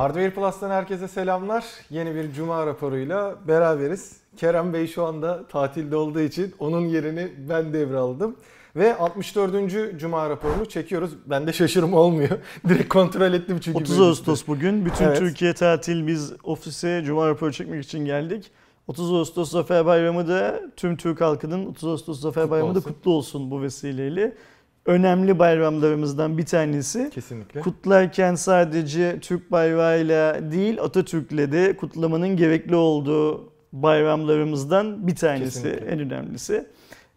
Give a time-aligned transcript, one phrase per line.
[0.00, 1.64] Hardware Plus'tan herkese selamlar.
[1.90, 4.16] Yeni bir cuma raporuyla beraberiz.
[4.36, 8.36] Kerem Bey şu anda tatilde olduğu için onun yerini ben devraldım.
[8.76, 10.00] Ve 64.
[10.00, 11.10] Cuma raporunu çekiyoruz.
[11.26, 12.30] Ben de şaşırma olmuyor.
[12.68, 13.78] Direkt kontrol ettim çünkü.
[13.78, 14.84] 30 Ağustos bugün.
[14.84, 15.18] Bütün Evet.
[15.18, 16.06] Türkiye tatil.
[16.06, 18.50] Biz ofise Cuma raporu çekmek için geldik.
[18.86, 22.92] 30 Ağustos Zafer Bayramı da tüm Türk halkının 30 Ağustos Zafer Kutlu Bayramı da olsun.
[22.92, 24.36] kutlu olsun bu vesileyle.
[24.86, 27.10] Önemli bayramlarımızdan bir tanesi.
[27.10, 27.60] Kesinlikle.
[27.60, 35.86] Kutlarken sadece Türk bayrağıyla değil Atatürk'le de kutlamanın gerekli olduğu bayramlarımızdan bir tanesi, Kesinlikle.
[35.86, 36.66] en önemlisi.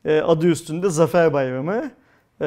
[0.05, 1.91] Ee, adı üstünde Zafer Bayramı.
[2.41, 2.45] Ee,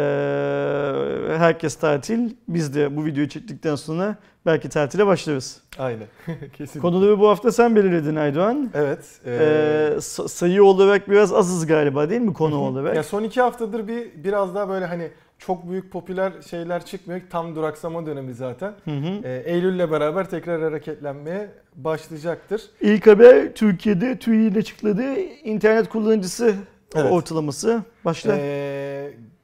[1.38, 2.30] herkes tatil.
[2.48, 4.16] Biz de bu videoyu çektikten sonra
[4.46, 5.60] belki tatile başlarız.
[5.78, 6.06] Aynen.
[6.52, 6.80] Kesinlikle.
[6.80, 8.70] Konuları bu hafta sen belirledin Aydoğan.
[8.74, 9.04] Evet.
[9.26, 12.96] Ee, ee, sa- sayı olarak biraz azız galiba değil mi konu olarak?
[12.96, 17.20] Ya son iki haftadır bir biraz daha böyle hani çok büyük popüler şeyler çıkmıyor.
[17.30, 18.72] Tam duraksama dönemi zaten.
[18.84, 19.20] Hı hı.
[19.24, 22.62] Ee, Eylül'le beraber tekrar hareketlenmeye başlayacaktır.
[22.80, 26.54] İlk haber Türkiye'de TÜİ'nin açıkladığı internet kullanıcısı
[26.94, 27.12] Evet.
[27.12, 27.82] ortalaması.
[28.04, 28.36] Başla.
[28.36, 28.75] Ee,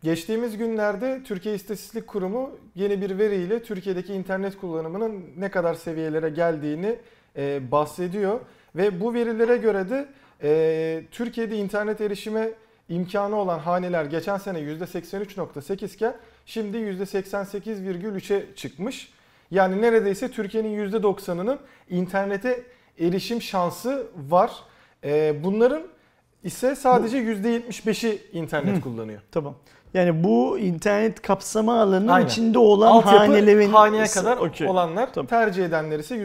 [0.02, 6.98] geçtiğimiz günlerde Türkiye İstatistik Kurumu yeni bir veriyle Türkiye'deki internet kullanımının ne kadar seviyelere geldiğini
[7.36, 8.40] e, bahsediyor.
[8.76, 10.08] Ve bu verilere göre de
[10.42, 12.50] e, Türkiye'de internet erişime
[12.88, 16.16] imkanı olan haneler geçen sene %83.8 iken
[16.46, 19.12] şimdi %88,3'e çıkmış.
[19.50, 21.58] Yani neredeyse Türkiye'nin %90'ının
[21.90, 22.62] internete
[23.00, 24.52] erişim şansı var.
[25.04, 25.82] E, bunların
[26.44, 28.80] ise sadece %75'i internet Hı.
[28.80, 29.20] kullanıyor.
[29.32, 29.54] Tamam.
[29.94, 32.26] Yani bu internet kapsama alanının Aynen.
[32.26, 34.68] içinde olan Altyapı hanelerin haneye kadar Okey.
[34.68, 35.26] olanlar Tamam.
[35.26, 36.16] tercih edenler ise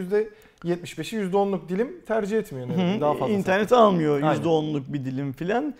[0.64, 2.68] %75'i %10'luk dilim tercih etmiyor.
[2.68, 3.00] Hı hı.
[3.00, 3.34] Daha fazla.
[3.34, 4.42] İnternet almıyor Aynen.
[4.42, 5.74] %10'luk bir dilim filan.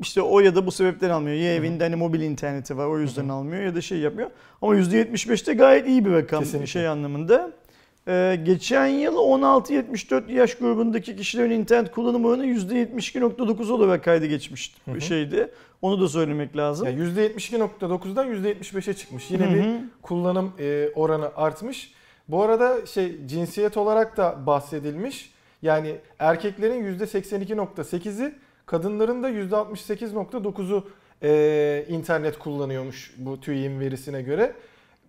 [0.00, 1.36] İşte o ya da bu sebepten almıyor.
[1.36, 4.30] Ya evinde hani mobil interneti var o yüzden almıyor ya da şey yapmıyor.
[4.62, 6.66] Ama %75'te gayet iyi bir rakam Kesinlikle.
[6.66, 7.50] şey anlamında.
[8.08, 14.90] Ee, geçen yıl 16-74 yaş grubundaki kişilerin internet kullanım oranı %72.9 olarak kaydı geçmiş Hı
[14.90, 15.00] hı.
[15.00, 15.48] şeydi.
[15.82, 16.86] Onu da söylemek lazım.
[16.86, 19.30] Yani %72.9'dan %75'e çıkmış.
[19.30, 19.64] Yine Hı bir
[20.02, 21.92] kullanım e, oranı artmış.
[22.28, 25.32] Bu arada şey cinsiyet olarak da bahsedilmiş.
[25.62, 28.34] Yani erkeklerin %82.8'i,
[28.66, 30.88] kadınların da %68.9'u
[31.22, 34.52] e, internet kullanıyormuş bu TÜİ'nin verisine göre.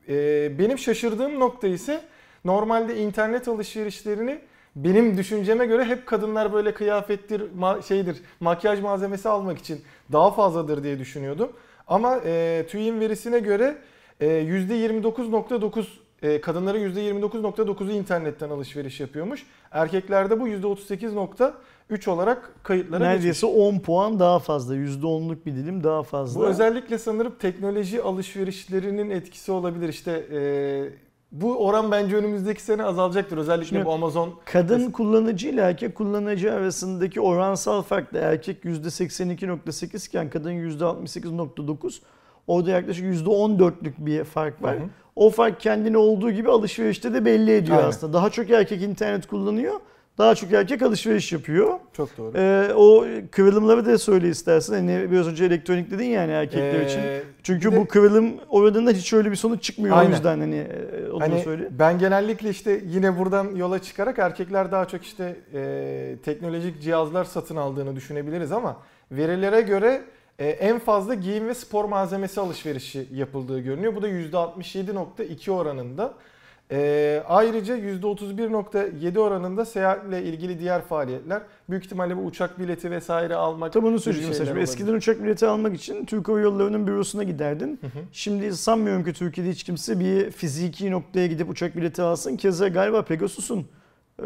[0.09, 0.13] E,
[0.59, 2.01] benim şaşırdığım nokta ise
[2.45, 4.39] normalde internet alışverişlerini
[4.75, 9.81] benim düşünceme göre hep kadınlar böyle kıyafettir, ma- şeydir, makyaj malzemesi almak için
[10.13, 11.51] daha fazladır diye düşünüyordum.
[11.87, 13.77] Ama e, TÜİ'nin verisine göre
[14.19, 15.85] e, %29.9
[16.23, 19.45] e, kadınların %29.9'u internetten alışveriş yapıyormuş.
[19.71, 23.65] Erkeklerde bu %38.3 olarak kayıtlara Neredeyse geçmiş.
[23.65, 24.75] 10 puan daha fazla.
[24.75, 26.41] %10'luk bir dilim daha fazla.
[26.41, 29.89] Bu özellikle sanırım teknoloji alışverişlerinin etkisi olabilir.
[29.89, 30.39] İşte e,
[31.33, 33.37] bu oran bence önümüzdeki sene azalacaktır.
[33.37, 40.07] Özellikle Şimdi- bu Amazon Kadın kullanıcı ile erkek kullanıcı arasındaki oransal fark da erkek %82.8
[40.07, 42.01] iken kadın %68.9.
[42.47, 44.75] Orada yaklaşık %14'lük bir fark var.
[44.75, 44.85] Hı hı.
[45.15, 47.89] O fark kendini olduğu gibi alışverişte de belli ediyor Aynen.
[47.89, 48.13] aslında.
[48.13, 49.73] Daha çok erkek internet kullanıyor.
[50.17, 51.79] Daha çok erkek alışveriş yapıyor.
[51.93, 52.31] çok doğru.
[52.37, 54.73] Ee, o kıvrımları da söyle istersen.
[54.73, 57.01] Hani biraz önce elektronik dedin yani erkekler Ee, için.
[57.43, 60.09] Çünkü de- bu kıvrım oranında hiç öyle bir sonuç çıkmıyor Aynen.
[60.11, 61.67] o yüzden hani e, onu Hani söyle.
[61.71, 67.55] ben genellikle işte yine buradan yola çıkarak erkekler daha çok işte e, teknolojik cihazlar satın
[67.55, 68.77] aldığını düşünebiliriz ama
[69.11, 70.01] verilere göre
[70.39, 73.95] e, en fazla giyim ve spor malzemesi alışverişi yapıldığı görünüyor.
[73.95, 76.13] Bu da %67.2 oranında.
[76.71, 81.41] E, ayrıca %31.7 oranında seyahatle ilgili diğer faaliyetler.
[81.69, 84.57] Büyük ihtimalle bu uçak bileti vesaire almak Tam onu söyleyeceğim.
[84.57, 87.79] Eskiden uçak bileti almak için Türk Hava Yolları'nın bürosuna giderdin.
[87.81, 88.03] Hı hı.
[88.11, 92.37] Şimdi sanmıyorum ki Türkiye'de hiç kimse bir fiziki noktaya gidip uçak bileti alsın.
[92.37, 93.59] Keza galiba Pegasus'un
[94.19, 94.25] e,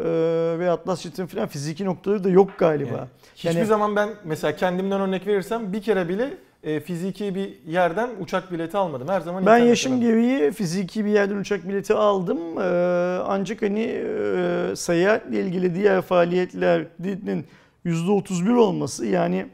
[0.58, 3.08] ve Atlas Jet'in falan fiziki noktaları da yok galiba.
[3.36, 8.10] Hiçbir Yani- zaman ben mesela kendimden örnek verirsem bir kere bile e, fiziki bir yerden
[8.20, 9.08] uçak bileti almadım.
[9.08, 12.38] Her zaman Ben yaşım gereği fiziki bir yerden uçak bileti aldım.
[12.58, 12.62] Ee,
[13.26, 17.46] ancak hani e, seyahatle ilgili diğer faaliyetlerin
[17.86, 19.46] %31 olması yani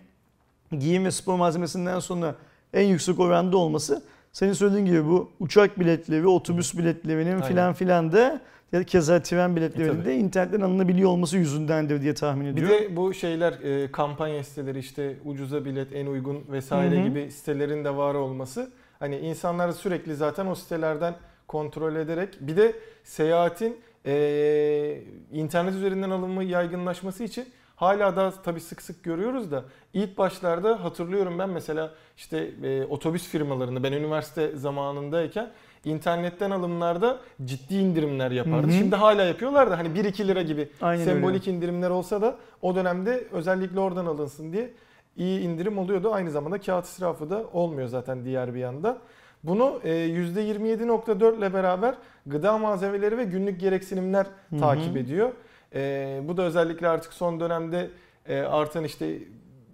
[0.79, 2.35] giyim ve spor malzemesinden sonra
[2.75, 4.03] en yüksek oranda olması
[4.33, 8.41] senin söylediğin gibi bu uçak biletleri, otobüs biletlerinin filan filan da
[8.75, 12.85] ya da keza tren biletlerinin de internetten alınabiliyor olması yüzündendir diye tahmin Bir ediyorum.
[12.93, 17.09] de bu şeyler e, kampanya siteleri işte ucuza bilet en uygun vesaire Hı hı.
[17.09, 18.71] gibi sitelerin de var olması.
[18.99, 21.15] Hani insanlar sürekli zaten o sitelerden
[21.49, 22.73] kontrol ederek bir de
[23.05, 23.77] seyahatin
[24.07, 25.01] e,
[25.33, 31.39] internet üzerinden alınma yaygınlaşması için hala da tabii sık sık görüyoruz da ilk başlarda hatırlıyorum
[31.39, 35.51] ben mesela işte e, otobüs firmalarında ben üniversite zamanındayken
[35.87, 38.67] internetten alımlarda ciddi indirimler yapardı.
[38.67, 38.73] Hı hı.
[38.73, 43.25] Şimdi hala yapıyorlar da hani 1-2 lira gibi Aynen sembolik indirimler olsa da o dönemde
[43.33, 44.71] özellikle oradan alınsın diye
[45.17, 46.13] iyi indirim oluyordu.
[46.13, 48.99] Aynı zamanda kağıt israfı da olmuyor zaten diğer bir yanda.
[49.45, 51.95] Bunu e, %27.4 ile beraber
[52.27, 54.61] gıda malzemeleri ve günlük gereksinimler Hı hı.
[54.61, 55.33] takip ediyor.
[55.75, 57.91] E, bu da özellikle artık son dönemde
[58.29, 59.19] e, artan işte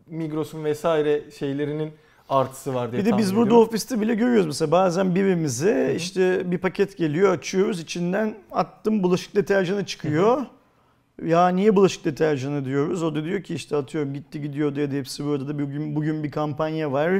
[0.07, 1.93] Migros'un vesaire şeylerinin
[2.31, 3.69] artısı var diye Bir de biz burada ediyorum.
[3.69, 9.87] ofiste bile görüyoruz mesela bazen birimize işte bir paket geliyor açıyoruz içinden attım bulaşık deterjanı
[9.87, 10.47] çıkıyor.
[11.25, 13.03] Ya niye bulaşık deterjanı diyoruz.
[13.03, 16.25] O da diyor ki işte atıyorum gitti gidiyor diye de hepsi burada da bugün bugün
[16.25, 17.11] bir kampanya var.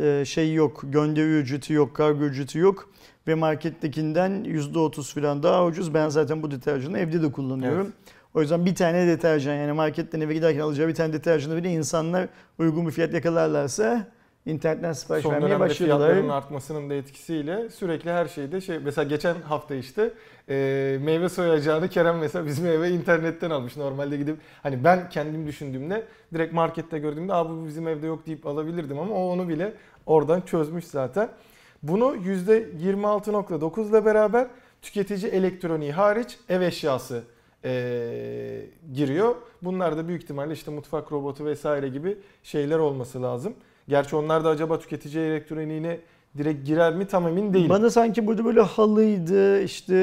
[0.00, 2.90] Ee, şey yok gönderi ücreti yok kargo ücreti yok.
[3.28, 5.94] Ve markettekinden %30 falan daha ucuz.
[5.94, 7.86] Ben zaten bu deterjanı evde de kullanıyorum.
[7.86, 8.14] Evet.
[8.34, 12.28] O yüzden bir tane deterjan yani marketten eve giderken alacağı bir tane deterjanı bile insanlar
[12.58, 14.06] uygun bir fiyat yakalarlarsa
[14.48, 15.96] internetten sipariş Son vermeye dönemde başladılar.
[15.98, 20.12] fiyatların artmasının da etkisiyle sürekli her şeyde şey mesela geçen hafta işte
[20.48, 23.76] e, meyve soyacağını Kerem mesela bizim eve internetten almış.
[23.76, 26.04] Normalde gidip hani ben kendim düşündüğümde
[26.34, 29.72] direkt markette gördüğümde abi bu bizim evde yok deyip alabilirdim ama o onu bile
[30.06, 31.28] oradan çözmüş zaten.
[31.82, 34.46] Bunu %26.9 ile beraber
[34.82, 37.22] tüketici elektroniği hariç ev eşyası
[37.64, 37.70] e,
[38.94, 39.34] giriyor.
[39.62, 43.54] Bunlar da büyük ihtimalle işte mutfak robotu vesaire gibi şeyler olması lazım.
[43.88, 45.98] Gerçi onlar da acaba tüketici elektroniğine
[46.38, 47.68] direkt girer mi tam emin değilim.
[47.70, 49.94] Bana sanki burada böyle halıydı, işte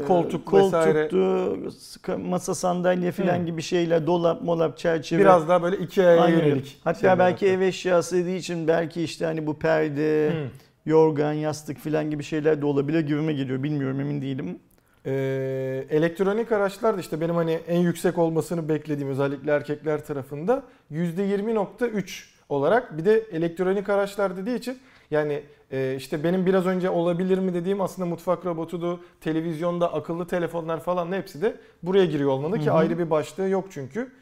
[0.00, 2.16] e, Koltuk koltuktu, vesaire.
[2.28, 3.44] masa sandalye falan Hı.
[3.46, 5.20] gibi şeyler, dolap, molap, çerçeve.
[5.20, 6.80] Biraz daha böyle Ikea'ya Aynen yönelik.
[6.84, 7.56] Hatta belki hatta.
[7.56, 10.46] ev eşyası dediği için belki işte hani bu perde, Hı.
[10.90, 13.62] yorgan, yastık falan gibi şeyler de olabilir gibime geliyor.
[13.62, 14.58] Bilmiyorum emin değilim.
[15.06, 20.62] Ee, elektronik araçlar da işte benim hani en yüksek olmasını beklediğim özellikle erkekler tarafında
[20.92, 24.78] %20.3 olarak bir de elektronik araçlar dediği için
[25.10, 25.42] yani
[25.72, 31.12] e, işte benim biraz önce olabilir mi dediğim aslında mutfak robotudu, televizyonda akıllı telefonlar falan
[31.12, 32.74] hepsi de buraya giriyor olmalı ki Hı hı.
[32.74, 34.12] ayrı bir başlığı yok çünkü.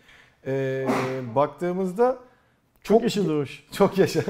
[0.46, 0.87] Ee,
[1.34, 2.19] baktığımızda
[2.82, 3.64] Çok yaşa Doğuş.
[3.73, 4.20] çok yaşa.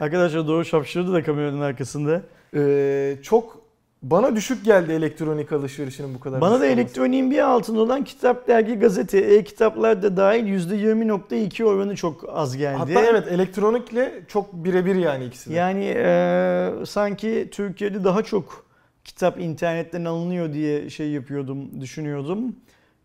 [0.00, 2.22] Arkadaşlar Doğuş hapşırdı da kamyonun arkasında.
[2.56, 3.63] Ee, çok
[4.10, 6.40] bana düşük geldi elektronik alışverişinin bu kadar.
[6.40, 12.24] Bana da elektroniğin bir altında olan kitap, dergi, gazete, e-kitaplar da dahil %20.2 oranı çok
[12.28, 12.76] az geldi.
[12.76, 15.54] Hatta evet elektronikle çok birebir yani ikisi de.
[15.54, 18.64] Yani e, sanki Türkiye'de daha çok
[19.04, 22.56] kitap internetten alınıyor diye şey yapıyordum, düşünüyordum.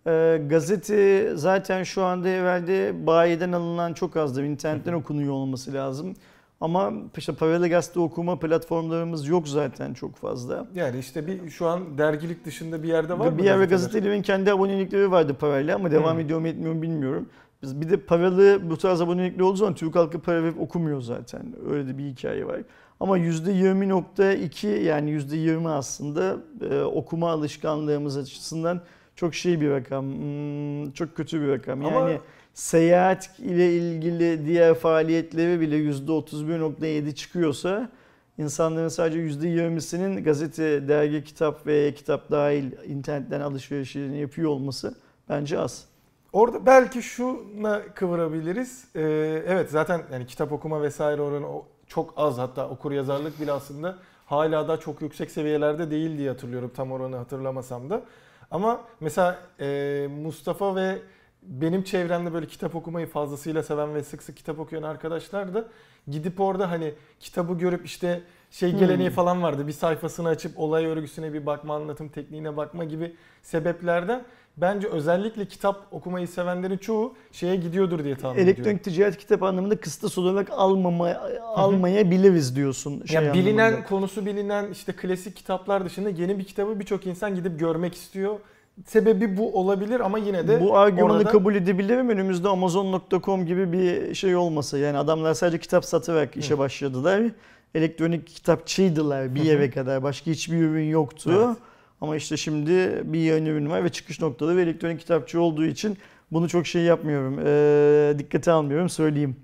[0.07, 4.43] E, gazete zaten şu anda herhalde bayiden alınan çok azdır.
[4.43, 6.15] İnternetten okunuyor olması lazım.
[6.61, 10.67] Ama işte paralel gazete okuma platformlarımız yok zaten çok fazla.
[10.75, 13.37] Yani işte bir şu an dergilik dışında bir yerde var mı?
[13.37, 13.69] bir yer ve gazeteler?
[13.99, 16.19] gazetelerin kendi abonelikleri vardı parayla ama devam Hmm.
[16.19, 17.29] ediyor mu etmiyor mu bilmiyorum.
[17.61, 21.55] Biz bir de paralı bu tarz abonelikli olduğu zaman Türk halkı para verip okumuyor zaten.
[21.69, 22.61] Öyle de bir hikaye var.
[22.99, 26.37] Ama %20.2 yani %20 aslında
[26.71, 28.81] e, okuma alışkanlığımız açısından
[29.15, 30.05] çok şey bir rakam.
[30.05, 31.81] Hmm, çok kötü bir rakam.
[31.81, 32.09] Yani Ama-
[32.59, 37.89] seyahat ile ilgili diğer faaliyetleri bile %31.7 çıkıyorsa
[38.37, 44.95] insanların sadece %20'sinin gazete, dergi, kitap ve kitap dahil internetten alışverişini yapıyor olması
[45.29, 45.85] bence az.
[46.33, 48.85] Orada belki şuna kıvırabiliriz.
[48.95, 49.01] Ee,
[49.47, 54.67] evet zaten yani kitap okuma vesaire oranı çok az hatta okur yazarlık bile aslında hala
[54.67, 58.01] da çok yüksek seviyelerde değil diye hatırlıyorum tam oranı hatırlamasam da.
[58.51, 60.97] Ama mesela e, Mustafa ve
[61.43, 65.65] benim çevremde böyle kitap okumayı fazlasıyla seven ve sık sık kitap okuyan arkadaşlar da
[66.07, 68.79] gidip orada hani kitabı görüp işte şey Hmm.
[68.79, 69.67] geleneği falan vardı.
[69.67, 74.23] Bir sayfasını açıp olay örgüsüne bir bakma, anlatım tekniğine bakma gibi sebeplerden
[74.57, 78.53] bence özellikle kitap okumayı sevenlerin çoğu şeye gidiyordur diye tahmin ediyorum.
[78.57, 81.09] Elektronik ticaret kitap anlamında kıstas olarak almama,
[81.43, 83.03] almayabiliriz diyorsun.
[83.05, 83.87] Şey Yani bilinen anlamında.
[83.87, 88.39] konusu bilinen işte klasik kitaplar dışında yeni bir kitabı birçok insan gidip görmek istiyor.
[88.85, 92.09] Sebebi bu olabilir ama yine de Bu argümanı orada- kabul edebilirim.
[92.09, 97.21] Önümüzde Amazon.com gibi bir şey olmasa yani adamlar sadece kitap satıverek işe başladılar.
[97.75, 100.03] Elektronik kitapçıydılar bir yere kadar.
[100.03, 101.31] Başka hiçbir ürün yoktu.
[101.47, 101.57] Evet.
[102.01, 105.97] Ama işte şimdi bir yeni ürün var ve çıkış noktada ve elektronik kitapçı olduğu için
[106.31, 107.39] bunu çok şey yapmıyorum.
[107.45, 109.35] Ee, dikkate almıyorum söyleyeyim.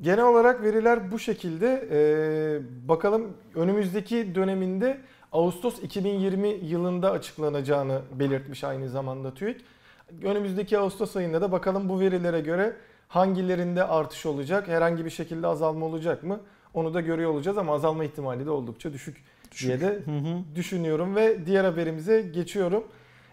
[0.00, 1.88] Genel olarak veriler bu şekilde.
[1.90, 4.98] Ee, bakalım önümüzdeki döneminde
[5.32, 9.60] Ağustos 2020 yılında açıklanacağını belirtmiş aynı zamanda TÜİK.
[10.24, 12.76] Önümüzdeki Ağustos ayında da bakalım bu verilere göre
[13.08, 16.40] hangilerinde artış olacak, herhangi bir şekilde azalma olacak mı?
[16.74, 19.24] Onu da görüyor olacağız ama azalma ihtimali de oldukça düşük,
[19.60, 20.56] diye de Hı hı.
[20.56, 22.84] düşünüyorum ve diğer haberimize geçiyorum.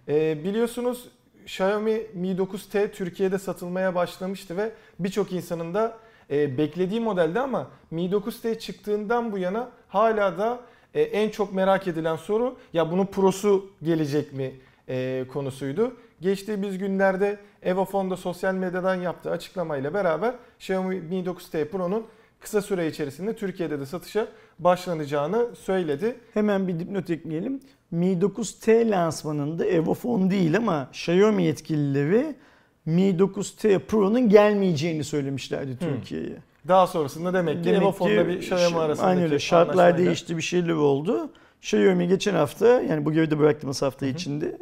[0.07, 1.09] Ee, biliyorsunuz
[1.43, 5.97] Xiaomi Mi 9T Türkiye'de satılmaya başlamıştı ve birçok insanın da
[6.31, 10.59] e, beklediği modelde ama Mi 9T çıktığından bu yana hala da
[10.97, 14.51] e, en çok merak edilen soru ya bunun Pro'su gelecek mi
[14.89, 15.97] e, konusuydu.
[16.21, 22.05] Geçtiğimiz günlerde Evofon'da sosyal medyadan yaptığı açıklamayla beraber Xiaomi Mi 9T Pro'nun
[22.39, 24.27] kısa süre içerisinde Türkiye'de de satışa
[24.59, 26.15] başlanacağını söyledi.
[26.33, 27.59] Hemen bir dipnot ekleyelim.
[27.91, 32.35] Mi 9T lansmanında Evofon değil ama Xiaomi yetkilileri
[32.85, 36.37] Mi 9T Pro'nun gelmeyeceğini söylemişlerdi Türkiye'ye.
[36.67, 39.39] Daha sonrasında demek ki ki bir Xiaomi arasındaki Aynen öyle.
[39.39, 41.29] Şartlar değişti bir şeyler oldu.
[41.61, 44.57] Xiaomi geçen hafta yani bu geride bıraktığımız hafta içinde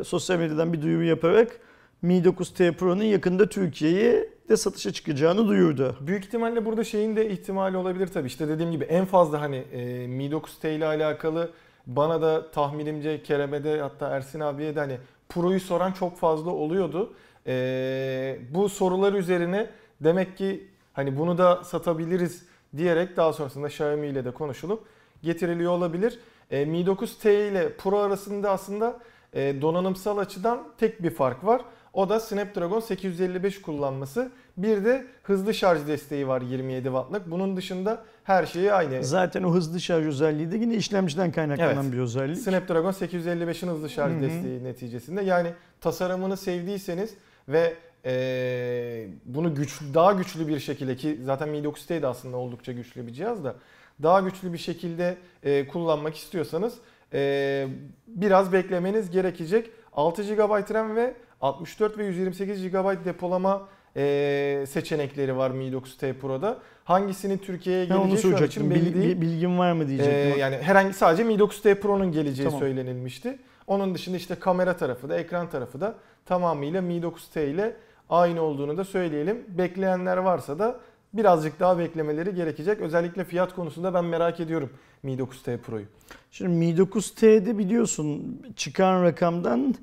[0.00, 1.60] e, sosyal medyadan bir duyuru yaparak
[2.02, 5.96] Mi 9T Pro'nun yakında Türkiye'ye de satışa çıkacağını duyurdu.
[6.00, 8.26] Büyük ihtimalle burada şeyin de ihtimali olabilir tabii.
[8.26, 11.50] İşte dediğim gibi en fazla hani e, Mi 9T ile alakalı
[11.86, 14.98] bana da tahminimce Kerem'e de hatta Ersin abiye de hani
[15.28, 17.12] Pro'yu soran çok fazla oluyordu.
[17.46, 19.70] E, bu sorular üzerine
[20.00, 22.42] demek ki hani bunu da satabiliriz
[22.76, 24.84] diyerek daha sonrasında Xiaomi ile de konuşulup
[25.22, 26.18] getiriliyor olabilir.
[26.50, 29.00] E, Mi 9T ile Pro arasında aslında
[29.32, 31.62] e, donanımsal açıdan tek bir fark var.
[31.92, 34.30] O da Snapdragon 855 kullanması.
[34.56, 37.30] Bir de hızlı şarj desteği var 27 wattlık.
[37.30, 39.04] Bunun dışında her şeyi aynı.
[39.04, 41.92] Zaten o hızlı şarj özelliği de yine işlemciden kaynaklanan Evet.
[41.92, 42.38] bir özellik.
[42.38, 44.22] Snapdragon 855'in hızlı şarj Hı hı.
[44.22, 45.22] desteği neticesinde.
[45.22, 47.14] Yani tasarımını sevdiyseniz
[47.48, 52.72] ve eee, bunu güç, daha güçlü bir şekilde ki zaten Mi 9T de aslında oldukça
[52.72, 53.54] güçlü bir cihaz da
[54.02, 56.74] daha güçlü bir şekilde eee, kullanmak istiyorsanız
[57.14, 57.68] eee,
[58.06, 59.70] biraz beklemeniz gerekecek.
[59.92, 66.58] 6 GB RAM ve 64 ve 128 GB depolama eee, seçenekleri var Mi 9T Pro'da.
[66.84, 69.20] Hangisinin Türkiye'ye geleceği şu an için belli değil.
[69.20, 70.14] bilgin var mı diyecektim.
[70.36, 72.60] Ee, yani herhangi sadece Mi 9T Pro'nun geleceği Tamam.
[72.60, 73.38] söylenilmişti.
[73.66, 75.94] Onun dışında işte kamera tarafı da ekran tarafı da
[76.26, 77.76] tamamıyla Mi 9T ile
[78.12, 79.44] aynı olduğunu da söyleyelim.
[79.48, 80.80] Bekleyenler varsa da
[81.14, 82.80] birazcık daha beklemeleri gerekecek.
[82.80, 84.70] Özellikle fiyat konusunda ben merak ediyorum
[85.02, 85.86] Mi 9T Pro'yu.
[86.30, 89.74] Şimdi Mi 9T'de biliyorsun çıkan rakamdan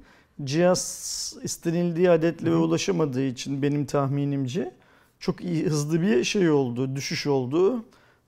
[0.43, 4.71] cihaz istenildiği adetlere ulaşamadığı için benim tahminimce
[5.19, 7.85] çok iyi hızlı bir şey oldu, düşüş oldu.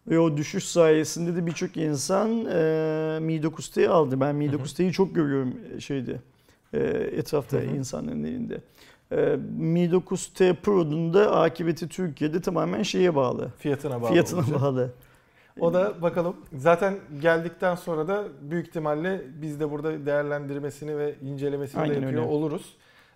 [0.07, 4.21] Ve o düşüş sayesinde de birçok insan e, Mi 9T'yi aldı.
[4.21, 6.19] Ben Mi 9T'yi çok görüyorum şeyde
[6.73, 6.79] e,
[7.17, 7.65] etrafta Hı hı.
[7.65, 8.61] insanların elinde.
[9.11, 13.51] E, Mi 9T Pro'nun da akıbeti Türkiye'de tamamen şeye bağlı.
[13.57, 14.61] Fiyatına bağlı Fiyatına olacak.
[14.61, 14.91] bağlı.
[15.59, 16.35] O da bakalım.
[16.57, 22.21] Zaten geldikten sonra da büyük ihtimalle biz de burada değerlendirmesini ve incelemesini Aynen de yapıyor
[22.23, 22.31] öyle.
[22.31, 22.75] oluruz.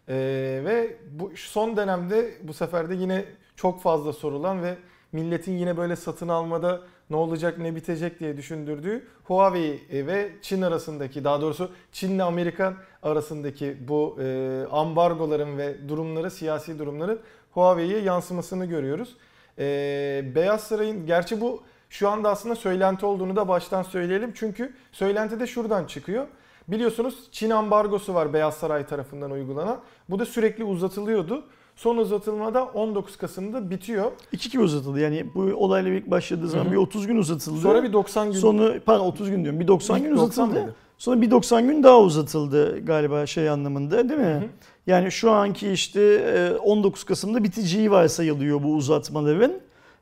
[0.10, 3.25] Ee, ve bu son dönemde bu sefer de yine
[3.56, 4.75] çok fazla sorulan ve
[5.16, 11.24] milletin yine böyle satın almada ne olacak ne bitecek diye düşündürdüğü Huawei ve Çin arasındaki
[11.24, 17.20] daha doğrusu Çin ile Amerika arasındaki bu e, ambargoların ve durumları siyasi durumların
[17.52, 19.16] Huawei'ye yansımasını görüyoruz.
[19.60, 24.34] Ee, Beyaz Saray'ın gerçi bu şu anda aslında söylenti olduğunu da baştan söyleyelim.
[24.36, 26.28] Çünkü söylenti de şuradan çıkıyor.
[26.68, 29.80] Biliyorsunuz Çin ambargosu var Beyaz Saray tarafından uygulanan.
[30.10, 31.44] Bu da sürekli uzatılıyordu.
[31.75, 34.12] Son uzatılmada 19 Kasım'da bitiyor.
[34.32, 35.00] İki kere uzatıldı.
[35.00, 36.72] Yani bu olayla ilk başladığı zaman Hı hı.
[36.72, 37.60] bir 30 gün uzatıldı.
[37.60, 39.60] Sonra bir 90 gün Sonu pardon 30 gün diyorum.
[39.60, 40.60] Bir 90 İlk gün 90 uzatıldı.
[40.63, 40.75] mıydı?
[40.98, 44.25] Sonra bir 90 gün daha uzatıldı galiba şey anlamında değil mi?
[44.25, 44.44] Hı hı.
[44.88, 49.51] Yani şu anki işte e, 19 Kasım'da biteceği varsayılıyor bu uzatmaların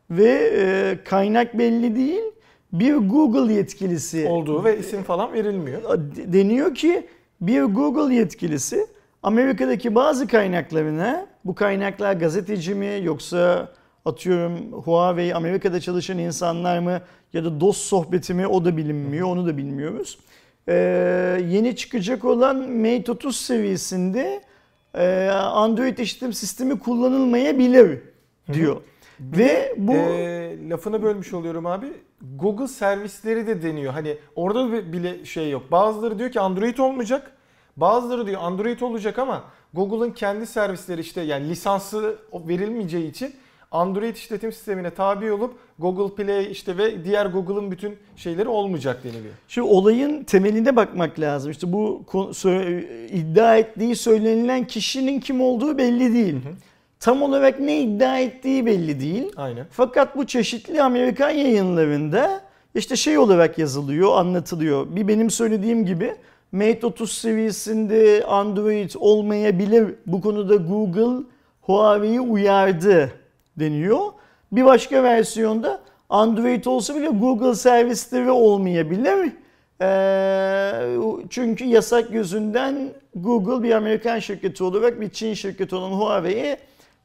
[0.09, 2.21] ve e, kaynak belli değil.
[2.73, 5.81] Bir Google yetkilisi olduğu ve isim falan verilmiyor.
[6.15, 7.07] de- deniyor ki
[7.41, 8.87] bir Google yetkilisi
[9.23, 13.71] Amerika'daki bazı kaynaklarına bu kaynaklar gazeteci mi yoksa
[14.05, 17.01] atıyorum Huawei Amerika'da çalışan insanlar mı
[17.33, 20.17] ya da dost sohbeti mi o da bilinmiyor onu da bilmiyoruz.
[20.67, 20.73] Ee,
[21.49, 24.41] yeni çıkacak olan Mate 30 seviyesinde
[24.95, 27.99] e, Android işletim sistemi kullanılmayabilir
[28.53, 28.81] diyor.
[29.19, 31.87] Ve bu Ee, lafını bölmüş oluyorum abi.
[32.35, 33.93] Google servisleri de deniyor.
[33.93, 35.71] Hani orada bi- bile şey yok.
[35.71, 37.31] Bazıları diyor ki Android olmayacak.
[37.77, 43.33] Bazıları diyor Android olacak ama Google'ın kendi servisleri işte yani lisansı verilmeyeceği için
[43.71, 49.33] Android işletim sistemine tabi olup Google Play işte ve diğer Google'ın bütün şeyleri olmayacak deniliyor.
[49.47, 51.51] Şu olayın temeline bakmak lazım.
[51.51, 52.03] İşte bu
[53.09, 56.35] iddia ettiği söylenilen kişinin kim olduğu belli değil.
[56.99, 59.31] Tam olarak ne iddia ettiği belli değil.
[59.35, 59.65] Aynen.
[59.71, 62.41] Fakat bu çeşitli Amerikan yayınlarında
[62.75, 64.95] işte şey olarak yazılıyor, anlatılıyor.
[64.95, 66.15] Bir benim söylediğim gibi
[66.53, 69.95] Mate 30 seviyesinde Android olmayabilir.
[70.07, 71.25] Bu konuda Google
[71.61, 73.11] Huawei'yi uyardı
[73.59, 73.99] deniyor.
[74.51, 79.31] Bir başka versiyonda Android olsa bile Google servisleri olmayabilir.
[79.81, 80.95] Ee,
[81.29, 86.57] çünkü yasak yüzünden Google bir Amerikan şirketi olarak bir Çin şirketi olan Huawei'ye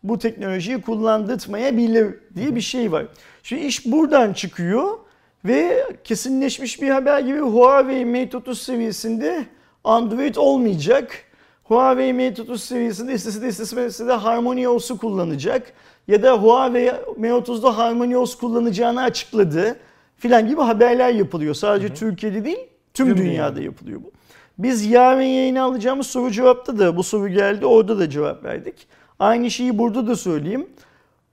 [0.02, 3.07] bu teknolojiyi kullandırtmayabilir diye bir şey var.
[3.43, 4.99] Şimdi iş buradan çıkıyor
[5.45, 9.45] Ve kesinleşmiş bir haber gibi Huawei Mate 30 seviyesinde
[9.85, 11.25] Android olmayacak.
[11.64, 15.73] Huawei Mate 30 seviyesinde istese de istemese de HarmonyOS'u kullanacak.
[16.09, 19.76] Ya da Huawei Mate 30'da HarmonyOS kullanacağını açıkladı.
[20.16, 21.54] Filan gibi haberler yapılıyor.
[21.54, 22.59] Sadece Türkiye'de değil
[22.95, 23.61] tüm, Tüm dünyada dünyada.
[23.61, 24.11] yapılıyor bu.
[24.59, 27.66] Biz yarın yayına alacağımız soru cevapta da bu soru geldi.
[27.66, 28.87] Orada da cevap verdik.
[29.18, 30.66] Aynı şeyi burada da söyleyeyim.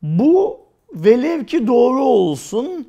[0.01, 0.59] Bu
[0.93, 2.87] velev ki doğru olsun.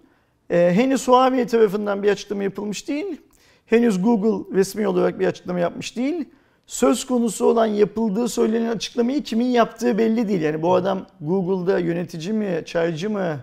[0.51, 3.21] E, henüz Huawei tarafından bir açıklama yapılmış değil.
[3.67, 6.29] Henüz Google resmi olarak bir açıklama yapmış değil.
[6.67, 10.43] Söz konusu olan yapıldığı söylenen açıklamayı kimin yaptığı belli değil.
[10.43, 13.37] Yani bu adam Google'da yönetici mi, çaycı mı,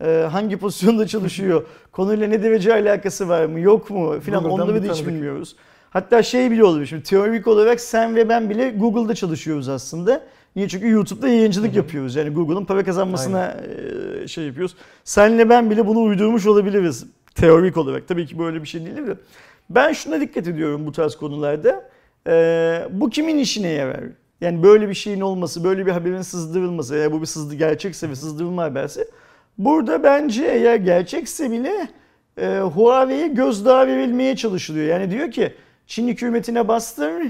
[0.00, 4.92] e, hangi pozisyonda çalışıyor, konuyla ne derece alakası var mı, yok mu filan onları da
[4.92, 5.56] hiç bilmiyoruz.
[5.90, 10.22] Hatta şey bile olabilir şimdi teorik olarak sen ve ben bile Google'da çalışıyoruz aslında.
[10.56, 10.68] Niye?
[10.68, 12.16] Çünkü YouTube'da yayıncılık yapıyoruz.
[12.16, 13.56] Yani Google'ın para kazanmasına
[14.22, 14.76] e, şey yapıyoruz.
[15.04, 17.06] Senle ben bile bunu uydurmuş olabiliriz.
[17.34, 18.08] Teorik olarak.
[18.08, 19.16] Tabii ki böyle bir şey değil de.
[19.70, 21.90] Ben şuna dikkat ediyorum bu tarz konularda.
[22.26, 24.00] E, bu kimin işine yarar?
[24.40, 28.16] Yani böyle bir şeyin olması, böyle bir haberin sızdırılması, eğer bu bir sızdı gerçekse ve
[28.16, 29.08] sızdırılma haberse.
[29.58, 31.88] Burada bence eğer gerçekse bile
[32.38, 34.86] e, Huawei'ye gözdağı verilmeye çalışılıyor.
[34.86, 35.54] Yani diyor ki
[35.86, 37.22] Çin hükümetine bastır,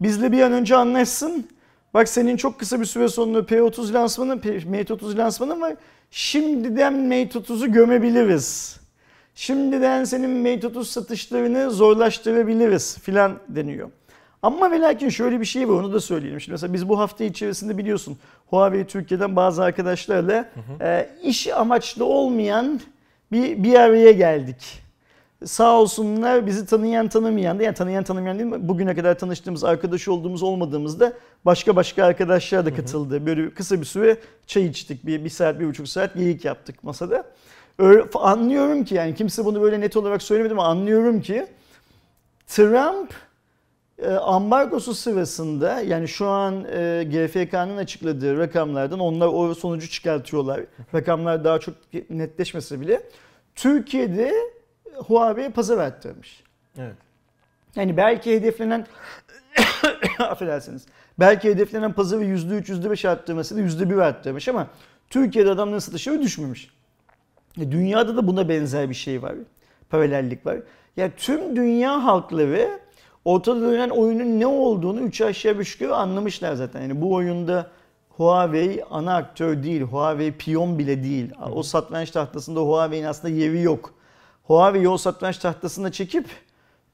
[0.00, 1.46] bizle bir an önce anlaşsın.
[1.94, 5.74] Bak senin çok kısa bir süre sonra P30 lansmanı, P- Mate 30 lansmanı var.
[6.10, 8.80] Şimdiden Mate 30'u gömebiliriz.
[9.34, 13.90] Şimdiden senin Mate 30 satışlarını zorlaştırabiliriz filan deniyor.
[14.42, 16.40] Ama ve lakin şöyle bir şey var onu da söyleyelim.
[16.40, 20.48] Şimdi mesela biz bu hafta içerisinde biliyorsun Huawei Türkiye'den bazı arkadaşlarla
[20.80, 22.80] e, iş amaçlı olmayan
[23.32, 24.83] bir, bir araya geldik.
[25.46, 28.68] Sağ olsunlar bizi tanıyan tanımayan da yani tanıyan tanımayan değil mi?
[28.68, 31.12] Bugüne kadar tanıştığımız arkadaş olduğumuz olmadığımızda
[31.44, 33.26] başka başka arkadaşlar da katıldı.
[33.26, 35.06] Böyle kısa bir süre çay içtik.
[35.06, 37.24] Bir, bir saat bir buçuk saat geyik yaptık masada.
[37.78, 41.46] Öyle, anlıyorum ki yani kimse bunu böyle net olarak söylemedi ama anlıyorum ki
[42.46, 43.14] Trump
[43.98, 50.60] e, ambargosu sırasında yani şu an e, GFK'nın açıkladığı rakamlardan onlar o sonucu çıkartıyorlar.
[50.94, 51.74] Rakamlar daha çok
[52.10, 53.02] netleşmese bile
[53.54, 54.34] Türkiye'de
[54.98, 56.42] Huawei pazar arttırmış.
[56.78, 56.96] Evet.
[57.76, 58.86] Yani belki hedeflenen
[60.18, 60.86] affedersiniz.
[61.18, 64.66] Belki hedeflenen pazarı %3, %5 arttırması da %1 arttırmış ama
[65.10, 66.70] Türkiye'de adamların satışları düşmemiş.
[67.60, 69.34] E, Dünyada da buna benzer bir şey var.
[69.90, 70.58] Paralellik var.
[70.96, 72.80] Ya tüm dünya halkları
[73.24, 76.82] ortada dönen oyunun ne olduğunu 3 aşağı 5 yukarı anlamışlar zaten.
[76.82, 77.70] Yani bu oyunda
[78.08, 79.82] Huawei ana aktör değil.
[79.82, 81.32] Huawei piyon bile değil.
[81.52, 83.93] O satranç tahtasında Huawei'nin aslında yeri yok.
[84.44, 86.26] Huawei o satranç tahtasına çekip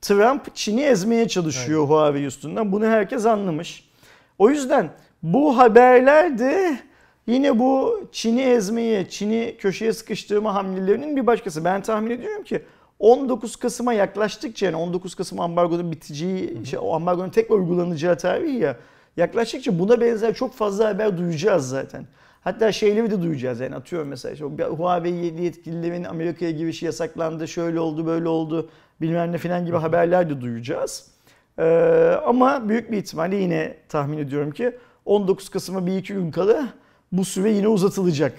[0.00, 2.72] Trump Çin'i ezmeye çalışıyor Huawei üstünden.
[2.72, 3.90] Bunu herkes anlamış.
[4.38, 4.90] O yüzden
[5.22, 6.80] bu haberler de
[7.26, 11.64] yine bu Çin'i ezmeye, Çin'i köşeye sıkıştırma hamlelerinin bir başkası.
[11.64, 12.62] Ben tahmin ediyorum ki
[12.98, 18.76] 19 Kasım'a yaklaştıkça yani 19 Kasım ambargonun biteceği, şey, o ambargonun tekrar uygulanacağı tarih ya
[19.16, 22.06] yaklaştıkça buna benzer çok fazla haber duyacağız zaten.
[22.40, 28.06] Hatta şeyleri de duyacağız yani atıyorum mesela işte Huawei yetkililerin Amerika'ya girişi yasaklandı, şöyle oldu,
[28.06, 31.10] böyle oldu bilmem ne filan gibi haberler de duyacağız.
[31.58, 36.68] Ee, ama büyük bir ihtimalle yine tahmin ediyorum ki 19 Kasım'a bir iki gün kala
[37.12, 38.32] bu süre yine uzatılacak.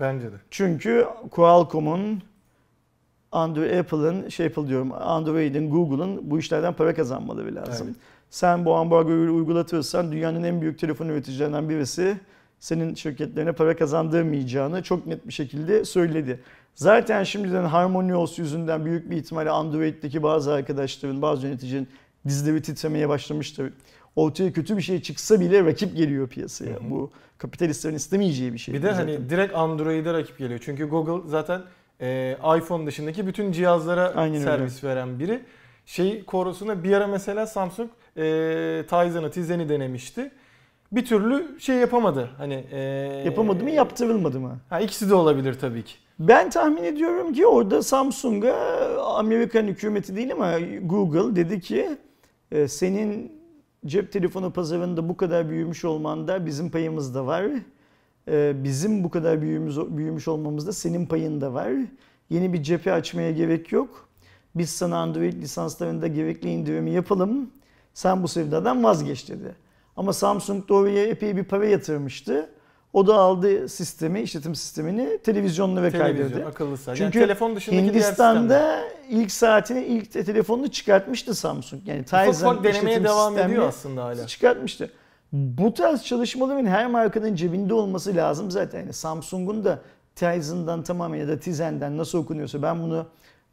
[0.00, 0.36] Bence de.
[0.50, 2.22] Çünkü Qualcomm'un,
[3.32, 7.86] Android, Apple'ın, şey Apple diyorum, Android'in, Google'ın bu işlerden para kazanmaları lazım.
[7.86, 7.96] Evet.
[8.30, 12.16] Sen bu ambargoyu uygulatırsan dünyanın en büyük telefon üreticilerinden birisi
[12.58, 16.40] senin şirketlerine para kazandırmayacağını çok net bir şekilde söyledi.
[16.74, 21.88] Zaten şimdiden HarmonyOS yüzünden büyük bir ihtimalle Android'deki bazı arkadaşların, bazı yöneticinin
[22.28, 23.72] dizleri titremeye başlamıştır.
[24.16, 26.70] Ortaya kötü bir şey çıksa bile rakip geliyor piyasaya.
[26.70, 26.90] Hı hı.
[26.90, 28.74] Bu kapitalistlerin istemeyeceği bir şey.
[28.74, 28.98] Bir de zaten.
[28.98, 30.60] hani direkt Android'e rakip geliyor.
[30.64, 31.62] Çünkü Google zaten
[32.00, 34.44] e, iPhone dışındaki bütün cihazlara Aynen öyle.
[34.44, 35.40] servis veren biri.
[35.86, 38.22] Şey korusuna bir ara mesela Samsung e,
[38.88, 40.30] Tizen'ı, Tizen'i denemişti.
[40.92, 42.30] Bir türlü şey yapamadı.
[42.38, 42.78] Hani e,
[43.24, 44.58] Yapamadı mı yaptırılmadı mı?
[44.70, 45.94] Ha, ikisi de olabilir tabii ki.
[46.18, 48.54] Ben tahmin ediyorum ki orada Samsung'a
[49.16, 51.88] Amerikan hükümeti değil ama Google dedi ki
[52.52, 53.32] "E, senin
[53.86, 57.44] cep telefonu pazarında bu kadar büyümüş olmanda bizim payımız da var.
[58.28, 61.72] E, Bizim bu kadar büyümüş, büyümüş olmamızda senin payın da var.
[62.30, 64.08] Yeni bir cephe açmaya gerek yok.
[64.54, 67.50] Biz sana Android lisanslarında gerekli indirimi yapalım.
[67.94, 69.54] Sen bu sevdadan vazgeç dedi.
[69.96, 72.50] Ama Samsung da oraya epey bir para yatırmıştı.
[72.92, 76.46] O da aldı sistemi, işletim sistemini televizyonlara Televizyon, kaydırdı.
[76.48, 76.96] akıllı saat.
[76.96, 77.82] Çünkü yani telefon dışındaki.
[77.82, 81.82] Hindistan'da ilk saatini, ilk te- telefonunu çıkartmıştı Samsung.
[81.88, 84.26] Yani ufak Tizen ufak denemeye işletim devam ediyor aslında hala.
[84.26, 84.90] Çıkartmıştı.
[85.32, 88.80] Bu tarz çalışmaların her markanın cebinde olması lazım zaten.
[88.80, 89.78] Yani Samsung'un da
[90.14, 93.06] Tizen'dan tamamen ya da Tizen'den nasıl okunuyorsa ben bunu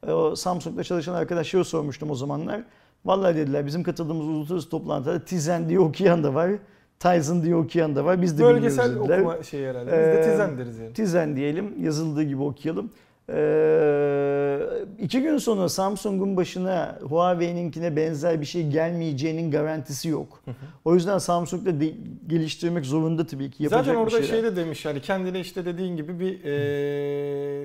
[0.08, 2.62] E, O Samsung'da çalışan arkadaşlara sormuştum o zamanlar.
[3.06, 6.52] Vallahi dediler bizim katıldığımız uluslararası toplantıda Tizen diye okuyan da var.
[7.00, 8.22] Tizen diye okuyan da var.
[8.22, 9.20] Biz de Bölgesel bilmiyoruz dediler.
[9.26, 9.86] okuma şeyi herhalde.
[9.92, 10.94] Biz de Ee, tizen deriz yani.
[10.94, 12.92] Tizen diyelim, yazıldığı gibi okuyalım.
[13.30, 14.60] Ee,
[15.00, 20.44] iki gün sonra Samsung'un başına Huawei'ninkine benzer bir şey gelmeyeceğinin garantisi yok.
[20.86, 21.94] O yüzden Samsung da de-
[22.28, 24.28] geliştirmek zorunda tabii ki yapacak Zaten bir orada şeyler.
[24.28, 26.40] şey de demiş yani kendine işte dediğin gibi bir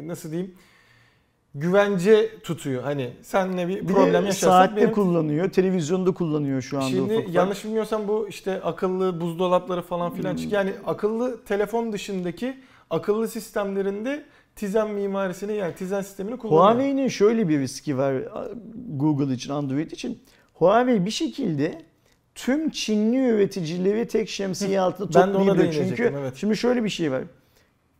[0.09, 0.55] nasıl diyeyim
[1.61, 2.83] güvence tutuyor.
[2.83, 7.35] Hani senle bir bir problem yaşarsak saatte benim kullanıyor, televizyonda kullanıyor şu anda Şimdi ufak
[7.35, 10.37] yanlış bilmiyorsam bu işte akıllı buzdolapları falan filan Hmm.
[10.37, 10.65] çıkıyor.
[10.65, 12.59] Yani akıllı telefon dışındaki
[12.91, 14.25] akıllı sistemlerinde
[14.57, 16.65] Tizen mimarisini yani Tizen sistemini kullanıyor.
[16.65, 18.15] Huawei'nin şöyle bir riski var
[18.89, 20.23] Google için, Android için.
[20.55, 21.83] Huawei bir şekilde
[22.35, 25.73] tüm Çinli üreticileri tek şemsiye altında toplayabilir.
[25.73, 26.37] Çünkü evet.
[26.37, 27.23] şimdi şöyle bir şey var.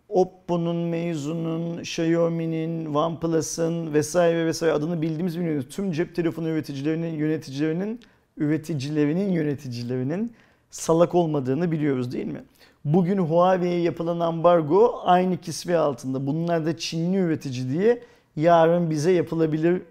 [0.09, 5.67] Oppo'nun, Meizu'nun, Xiaomi'nin, OnePlus'ın vesaire vesaire adını bildiğimiz biliyoruz.
[5.71, 8.01] Tüm cep telefonu üreticilerinin, yöneticilerinin,
[8.37, 10.33] üreticilerinin, yöneticilerinin
[10.71, 12.43] salak olmadığını biliyoruz değil mi?
[12.85, 16.27] Bugün Huawei'ye yapılan ambargo aynı kisve altında.
[16.27, 18.03] Bunlar da Çinli üretici diye
[18.37, 19.83] yarın bize yapılabilir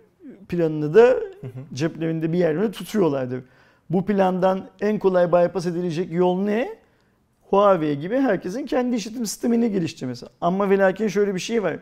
[0.49, 1.15] planını da
[1.73, 3.43] ceplerinde bir yerine tutuyorlardır.
[3.89, 6.77] Bu plandan en kolay bypass edilecek yol ne?
[7.49, 10.25] Huawei gibi herkesin kendi işletim sistemini geliştirmesi.
[10.41, 11.77] Ama ve lakin şöyle bir şey var.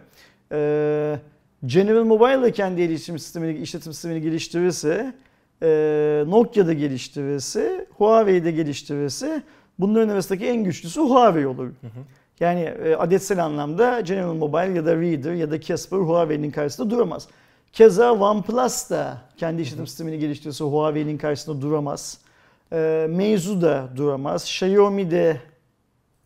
[0.51, 1.19] Ee,
[1.65, 5.13] General Mobile da kendi iletişim sistemini, işletim sistemini geliştirirse,
[5.61, 9.43] e, Nokia da geliştirirse, Huawei de geliştirirse
[9.79, 11.69] bunların arasındaki en güçlüsü Huawei olur.
[12.39, 17.27] Yani e, adetsel anlamda General Mobile ya da Reader ya da Casper Huawei'nin karşısında duramaz.
[17.73, 22.17] Keza OnePlus da kendi işletim sistemini geliştirirse Huawei'nin karşısında duramaz.
[22.71, 24.43] E, Meizu da duramaz.
[24.43, 25.37] Xiaomi de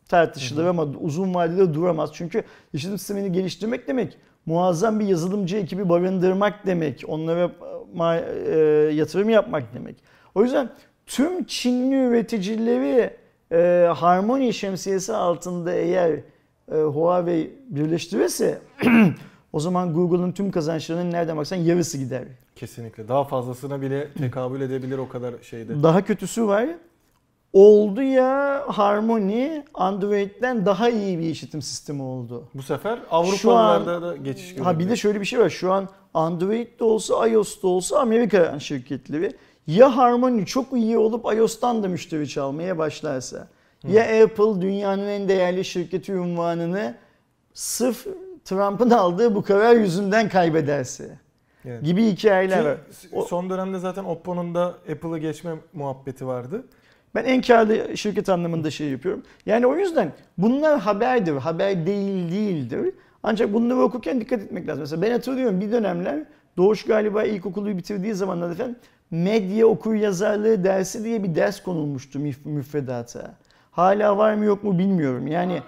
[0.10, 2.10] tartışılır ama uzun vadede duramaz.
[2.14, 2.44] Çünkü
[2.74, 7.04] işletim sistemini geliştirmek demek muazzam bir yazılımcı ekibi barındırmak demek.
[7.08, 7.52] Onlara
[8.08, 8.60] e, e,
[8.94, 9.96] yatırım yapmak demek.
[10.36, 10.70] O yüzden
[11.06, 13.18] tüm Çinli üreticileri
[13.52, 16.12] e, Harmony şemsiyesi altında eğer
[16.72, 18.62] e, Huawei birleştirirse
[19.54, 22.24] o zaman Google'ın tüm kazançlarının nereden baksan yarısı gider.
[22.56, 23.08] Kesinlikle.
[23.08, 25.84] Daha fazlasına bile tekabül edebilir o kadar şeyde.
[25.84, 26.68] Daha kötüsü var.
[27.54, 32.44] Oldu ya Harmony Android'den daha iyi bir işletim sistemi oldu.
[32.54, 34.66] Bu sefer Avrupalılarda da geçiş görüyor.
[34.66, 35.50] Ha bir de şöyle bir şey var.
[35.50, 39.32] Şu an Android'de olsa iOS'ta olsa Amerika şirketleri
[39.68, 43.48] ya Harmony çok iyi olup iOS'tan da müşteri çalmaya başlarsa
[43.88, 46.96] ya Apple dünyanın en değerli şirketi unvanını
[47.54, 48.08] sırf
[48.46, 51.20] Trump'ın aldığı bu karar yüzünden kaybederse
[51.66, 51.84] Evet.
[51.84, 52.78] gibi hikayeler var.
[53.28, 56.64] Son dönemde zaten Oppo'nun da Apple'ı geçme muhabbeti vardı.
[57.16, 59.24] Ben en karlı şirket anlamında şey yapıyorum.
[59.46, 62.94] Yani o yüzden bunlar haberdir, haber değil değildir.
[63.24, 64.82] Ancak bunları okurken dikkat etmek lazım.
[64.82, 66.24] Mesela ben hatırlıyorum bir dönemler
[66.58, 68.76] Doğuş galiba ilkokulu bitirdiği zamanlar efendim
[69.12, 73.34] medya okur yazarlığı dersi diye bir ders konulmuştu müf- müfredata.
[73.72, 75.28] Hala var mı yok mu bilmiyorum.
[75.28, 75.62] Yani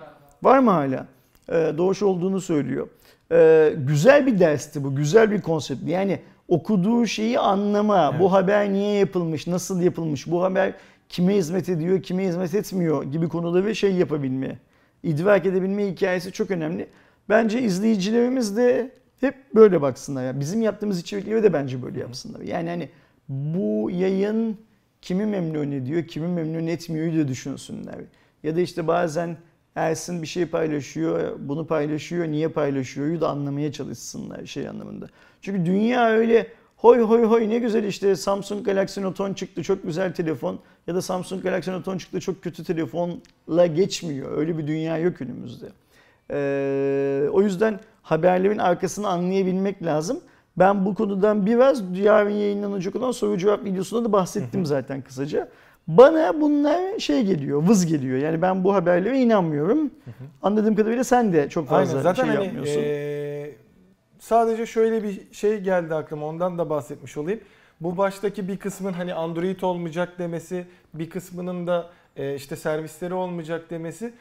[0.43, 1.05] var mı hala?
[1.49, 2.87] Ee, Doğuş olduğunu söylüyor.
[3.31, 5.81] Ee, güzel bir dersti bu, güzel bir konsept.
[5.87, 8.21] Yani okuduğu şeyi anlama, Evet.
[8.21, 10.73] bu haber niye yapılmış, nasıl yapılmış, bu haber
[11.11, 14.59] kime hizmet ediyor, kime hizmet etmiyor gibi konuları şey yapabilme,
[15.03, 16.87] idrak edebilme hikayesi çok önemli.
[17.29, 20.25] Bence izleyicilerimiz de hep böyle baksınlar.
[20.25, 22.41] Yani bizim yaptığımız içerikleri de bence böyle yapsınlar.
[22.41, 22.89] Yani hani
[23.29, 24.57] bu yayın
[25.01, 27.99] kimi memnun ediyor, kimi memnun etmiyor da düşünsünler.
[28.43, 29.37] Ya da işte bazen
[29.75, 35.07] Ersin bir şey paylaşıyor, bunu paylaşıyor, niye paylaşıyor da anlamaya çalışsınlar şey anlamında.
[35.41, 39.83] Çünkü dünya öyle hoy hoy hoy ne güzel işte Samsung Galaxy Note 10 çıktı çok
[39.83, 44.37] güzel telefon ya da Samsung Galaxy Note 10 çıktı çok kötü telefonla geçmiyor.
[44.37, 45.65] Öyle bir dünya yok önümüzde.
[46.31, 50.19] Ee, o yüzden haberlerin arkasını anlayabilmek lazım.
[50.57, 55.49] Ben bu konudan biraz yarın yayınlanacak olan soru cevap videosunda da bahsettim zaten kısaca.
[55.87, 58.17] Bana bunlar şey geliyor, vız geliyor.
[58.17, 59.91] Yani ben bu haberlere inanmıyorum.
[60.41, 62.81] Anladığım kadarıyla sen de çok fazla Aynen zaten şey hani yapmıyorsun.
[62.81, 63.55] eee,
[64.19, 67.39] sadece şöyle bir şey geldi aklıma ondan da bahsetmiş olayım.
[67.81, 73.69] Bu baştaki bir kısmın hani Android olmayacak demesi, bir kısmının da eee, işte servisleri olmayacak
[73.69, 74.13] demesi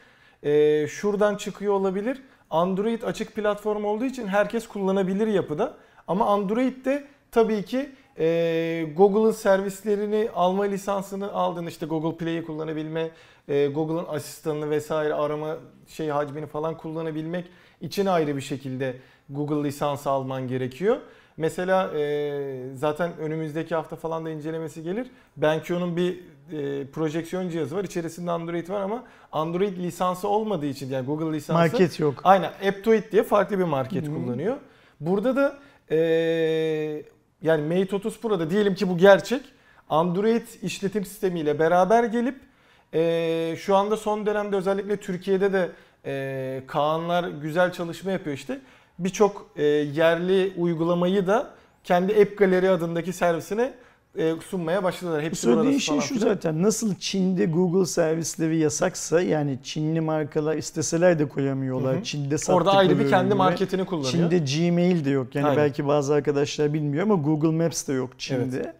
[0.43, 2.21] eee, şuradan çıkıyor olabilir.
[2.49, 5.73] Android açık platform olduğu için herkes kullanabilir yapıda.
[6.07, 13.09] Ama Android'de tabii ki eee, Google'ın servislerini alma lisansını aldın işte Google Play'i kullanabilme,
[13.47, 17.45] eee, Google'ın asistanını vesaire arama şey hacmini falan kullanabilmek
[17.81, 18.95] için ayrı bir şekilde
[19.29, 20.97] Google lisansı alman gerekiyor.
[21.37, 25.07] Mesela eee, zaten önümüzdeki hafta falan da incelemesi gelir.
[25.37, 26.19] BenQ'nun bir
[26.51, 27.83] eee, projeksiyon cihazı var.
[27.83, 32.21] İçerisinde Android var ama Android lisansı olmadığı için yani Google lisansı Market yok.
[32.23, 32.51] Aynen.
[32.67, 34.13] Aptoid diye farklı bir market Hı.
[34.13, 34.57] kullanıyor.
[34.99, 35.57] Burada da
[35.91, 35.97] e,
[37.41, 39.41] yani Mate 30 Pro'da diyelim ki bu gerçek.
[39.89, 42.35] Android işletim sistemiyle beraber gelip
[42.93, 45.69] e, şu anda son dönemde özellikle Türkiye'de de
[46.05, 48.59] e, Kaanlar güzel çalışma yapıyor işte.
[48.99, 51.51] Birçok e, yerli uygulamayı da
[51.83, 53.73] kendi App Gallery adındaki servisine
[54.17, 55.21] e, sunmaya başladılar.
[55.21, 56.27] Hepsi söylediğin şey şu filan.
[56.27, 61.95] zaten nasıl Çin'de Google servisleri yasaksa yani Çinli markalar isteseler de koyamıyorlar.
[61.95, 62.03] Hı hı.
[62.03, 64.11] Çin'de Orada ayrı bir kendi marketini kullanıyor.
[64.11, 65.35] Çin'de Gmail de yok.
[65.35, 65.57] Yani Aynen.
[65.57, 68.73] belki bazı arkadaşlar bilmiyor ama Google Maps de yok Çin'de.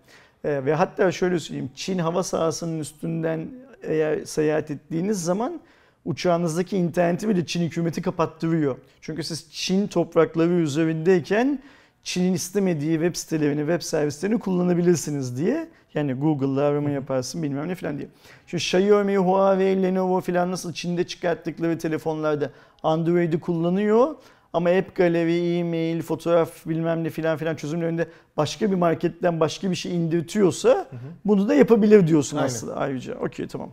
[0.44, 1.72] Ee, ve hatta şöyle söyleyeyim.
[1.76, 3.48] Çin hava sahasının üstünden
[3.84, 5.62] eğer seyahat ettiğiniz zaman
[6.06, 8.78] uçağınızdaki interneti bile Çin hükümeti kapattırıyor.
[9.02, 11.60] Çünkü siz Çin toprakları üzerindeyken
[12.04, 15.70] Çin'in istemediği web sitelerini, web servislerini kullanabilirsiniz diye.
[15.94, 18.08] Yani Google'da arama yaparsın bilmem ne falan diye.
[18.48, 22.52] Şu Xiaomi, Huawei, Lenovo falan nasıl Çin'de çıkarttıkları telefonlarda
[22.84, 24.16] Android'i kullanıyor.
[24.54, 29.76] Ama App Gallery, e-mail, fotoğraf bilmem ne filan filan çözümlerinde başka bir marketten başka bir
[29.76, 30.88] şey indirtiyorsa
[31.26, 32.48] bunu da yapabilir diyorsun Aynen.
[32.48, 33.16] aslında ayrıca.
[33.16, 33.72] Okey tamam.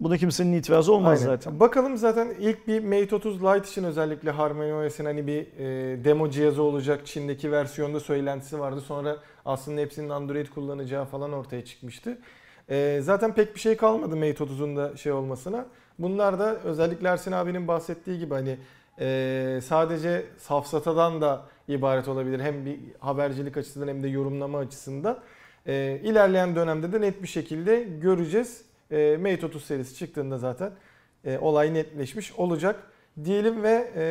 [0.00, 1.36] Buna kimsenin itirazı olmaz Aynen.
[1.36, 1.60] zaten.
[1.60, 6.62] Bakalım zaten ilk bir Mate 30 Lite için özellikle HarmonyOS'in hani bir e, demo cihazı
[6.62, 8.80] olacak Çin'deki versiyonda söylentisi vardı.
[8.80, 12.18] Sonra aslında hepsinin Android kullanacağı falan ortaya çıkmıştı.
[12.68, 15.66] E, zaten pek bir şey kalmadı Mate 30'un da şey olmasına.
[15.98, 18.58] Bunlar da özellikle Ersin abinin bahsettiği gibi hani
[19.00, 22.40] e, sadece safsatadan da ibaret olabilir.
[22.40, 25.18] Hem bir habercilik açısından hem de yorumlama açısından.
[25.66, 28.69] E, ilerleyen dönemde de net bir şekilde göreceğiz.
[28.90, 30.72] E, Mate 30 serisi çıktığında zaten
[31.24, 32.82] e, olay netleşmiş olacak
[33.24, 34.04] diyelim ve e,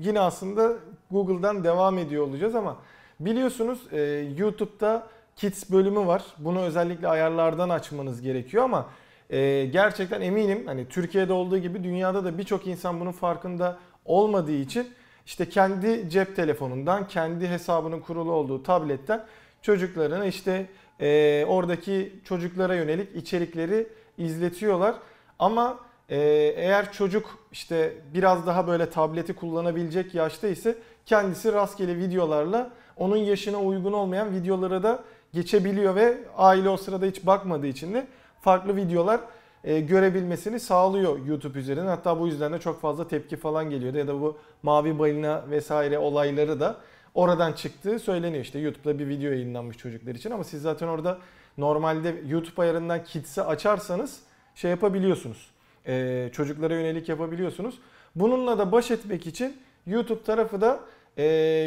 [0.00, 0.72] yine aslında
[1.10, 2.76] Google'dan devam ediyor olacağız ama
[3.20, 4.00] biliyorsunuz e,
[4.36, 6.24] YouTube'da Kids bölümü var.
[6.38, 8.86] Bunu özellikle ayarlardan açmanız gerekiyor ama
[9.30, 14.88] e, gerçekten eminim hani Türkiye'de olduğu gibi dünyada da birçok insan bunun farkında olmadığı için
[15.26, 19.24] işte kendi cep telefonundan, kendi hesabının kurulu olduğu tabletten
[19.62, 20.66] çocuklarına işte
[21.00, 23.86] e, oradaki çocuklara yönelik içerikleri
[24.18, 24.94] izletiyorlar.
[25.38, 26.18] Ama e,
[26.56, 33.58] eğer çocuk işte biraz daha böyle tableti kullanabilecek yaşta ise kendisi rastgele videolarla onun yaşına
[33.58, 38.06] uygun olmayan videolara da geçebiliyor ve aile o sırada hiç bakmadığı için de
[38.40, 39.20] farklı videolar
[39.64, 41.86] e, görebilmesini sağlıyor YouTube üzerinden.
[41.86, 45.98] Hatta bu yüzden de çok fazla tepki falan geliyordu ya da bu mavi balina vesaire
[45.98, 46.76] olayları da
[47.14, 48.44] oradan çıktığı söyleniyor.
[48.44, 51.18] İşte YouTube'da bir video yayınlanmış çocuklar için ama siz zaten orada
[51.58, 54.20] normalde YouTube ayarından Kids'i açarsanız
[54.54, 55.50] şey yapabiliyorsunuz.
[55.86, 57.78] Ee, çocuklara yönelik yapabiliyorsunuz.
[58.14, 60.80] Bununla da baş etmek için YouTube tarafı da
[61.16, 61.24] e,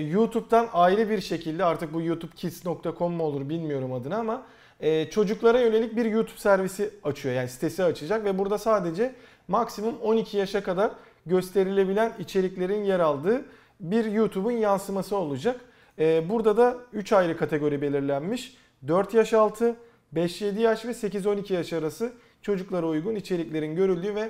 [0.10, 4.44] YouTube'dan ayrı bir şekilde artık bu youtubekids.com mu olur bilmiyorum adını ama
[4.80, 7.36] e, çocuklara yönelik bir YouTube servisi açıyor.
[7.36, 9.16] Yani sitesi açacak ve burada sadece
[9.48, 10.92] maksimum 12 yaşa kadar
[11.26, 13.46] gösterilebilen içeriklerin yer aldığı
[13.82, 15.62] bir YouTube'un yansıması olacak.
[16.00, 18.54] Ee, burada da 3 ayrı kategori belirlenmiş.
[18.88, 19.76] 4 yaş altı,
[20.16, 24.30] 5-7 yaş ve 8-12 yaş arası çocuklara uygun içeriklerin görüldüğü ve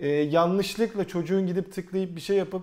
[0.00, 2.62] e, yanlışlıkla çocuğun gidip tıklayıp bir şey yapıp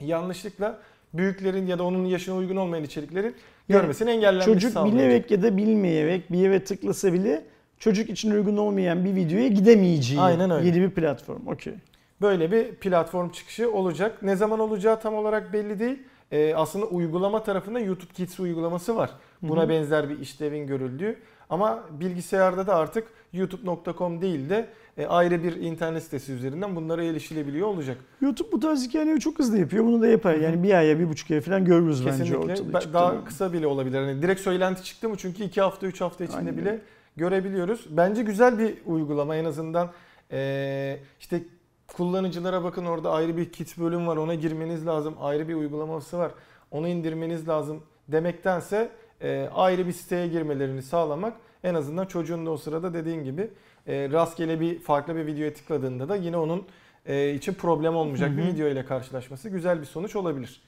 [0.00, 0.78] yanlışlıkla
[1.14, 3.34] büyüklerin ya da onun yaşına uygun olmayan içeriklerin
[3.68, 4.98] görmesini engellenmesi Çocuk sağlanacak.
[4.98, 7.44] bilerek ya da bilmeyerek bir yere tıklasa bile
[7.78, 10.66] çocuk için uygun olmayan bir videoya gidemeyeceği Aynen öyle.
[10.66, 11.46] yeni bir platform.
[11.46, 11.74] Okey.
[12.20, 14.22] Böyle bir platform çıkışı olacak.
[14.22, 16.02] Ne zaman olacağı tam olarak belli değil.
[16.32, 19.10] Ee, aslında uygulama tarafında YouTube Kids uygulaması var.
[19.42, 19.68] Buna Hı hı.
[19.68, 21.16] benzer bir işlevin görüldüğü.
[21.50, 24.66] Ama bilgisayarda da artık youtube.com değil de
[24.98, 27.98] e, ayrı bir internet sitesi üzerinden bunlara erişilebiliyor olacak.
[28.20, 29.84] YouTube bu tarz hikayeleri çok hızlı yapıyor.
[29.84, 30.34] Bunu da yapar.
[30.34, 32.94] Yani bir aya, bir buçuk aya falan görürüz bence Kesinlikle ortalığı Ben- çıktığını.
[32.94, 33.98] daha kısa bile olabilir.
[33.98, 36.78] Hani direkt söylenti çıktı mı çünkü 2 hafta 3 hafta içinde Aynen bile
[37.16, 37.86] görebiliyoruz.
[37.90, 39.90] Bence güzel bir uygulama en azından
[40.32, 41.40] e, işte
[41.88, 45.14] kullanıcılara bakın orada ayrı bir kit bölüm var ona girmeniz lazım.
[45.20, 46.32] Ayrı bir uygulaması var
[46.70, 52.56] onu indirmeniz lazım demektense e, ayrı bir siteye girmelerini sağlamak en azından çocuğun da o
[52.56, 53.50] sırada dediğin gibi
[53.86, 56.66] e, rastgele bir farklı bir videoya tıkladığında da yine onun
[57.06, 60.62] e, için problem olmayacak bir video ile karşılaşması güzel bir sonuç olabilir.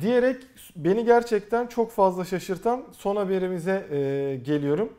[0.00, 0.42] Diyerek
[0.76, 4.92] beni gerçekten çok fazla şaşırtan son haberimize e, geliyorum.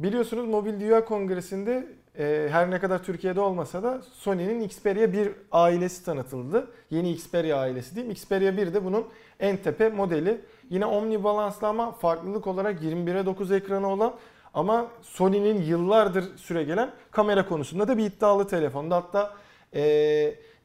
[0.00, 1.86] Biliyorsunuz Mobil Dünya Kongresi'nde
[2.18, 6.70] e, her ne kadar Türkiye'de olmasa da Sony'nin Xperia 1 ailesi tanıtıldı.
[6.90, 8.12] Yeni Xperia ailesi diyeyim.
[8.12, 9.06] Xperia 1 de bunun
[9.40, 10.40] en tepe modeli.
[10.70, 14.14] Yine omnibalanslı ama farklılık olarak 21'e 9 ekranı olan
[14.54, 18.96] ama Sony'nin yıllardır süre gelen kamera konusunda da bir iddialı telefonda.
[18.96, 19.34] Hatta
[19.74, 19.82] e,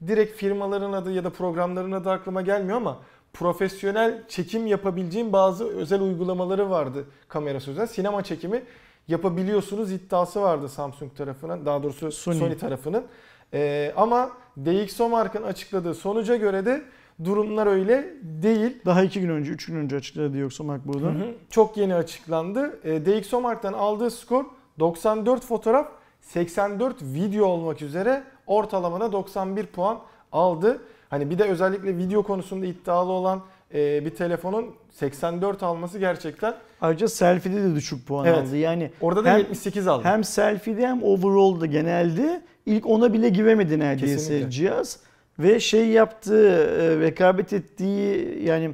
[0.08, 2.98] direkt firmaların adı ya da programların adı aklıma gelmiyor ama
[3.34, 7.88] profesyonel çekim yapabileceğim bazı özel uygulamaları vardı kamerası özel.
[7.88, 8.64] Sinema çekimi
[9.08, 12.40] yapabiliyorsunuz iddiası vardı Samsung tarafının daha doğrusu Sony.
[12.40, 13.06] Sony, tarafının.
[13.54, 14.32] Ee, ama
[14.66, 16.82] DxOMark'ın açıkladığı sonuca göre de
[17.24, 18.78] durumlar öyle değil.
[18.86, 21.08] Daha iki gün önce, üç gün önce açıkladı Dioxomark burada.
[21.08, 21.34] Hı hı.
[21.50, 22.80] Çok yeni açıklandı.
[22.84, 24.46] E, DxOMark'tan aldığı skor
[24.80, 25.88] 94 fotoğraf,
[26.22, 30.00] 84 video olmak üzere ortalamada 91 puan
[30.32, 30.82] aldı.
[31.10, 33.42] Hani bir de özellikle video konusunda iddialı olan
[33.74, 38.38] e, bir telefonun 84 alması gerçekten Ayrıca selfie'de de düşük puan Evet.
[38.38, 38.58] aldı.
[38.58, 40.04] Yani orada da Hem- 78 aldı.
[40.04, 44.50] hem selfie'de hem overall'da genelde ilk ona bile giremedi neredeyse Kesinlikle.
[44.52, 45.00] cihaz.
[45.40, 48.72] Ve şey yaptığı, e, rekabet ettiği yani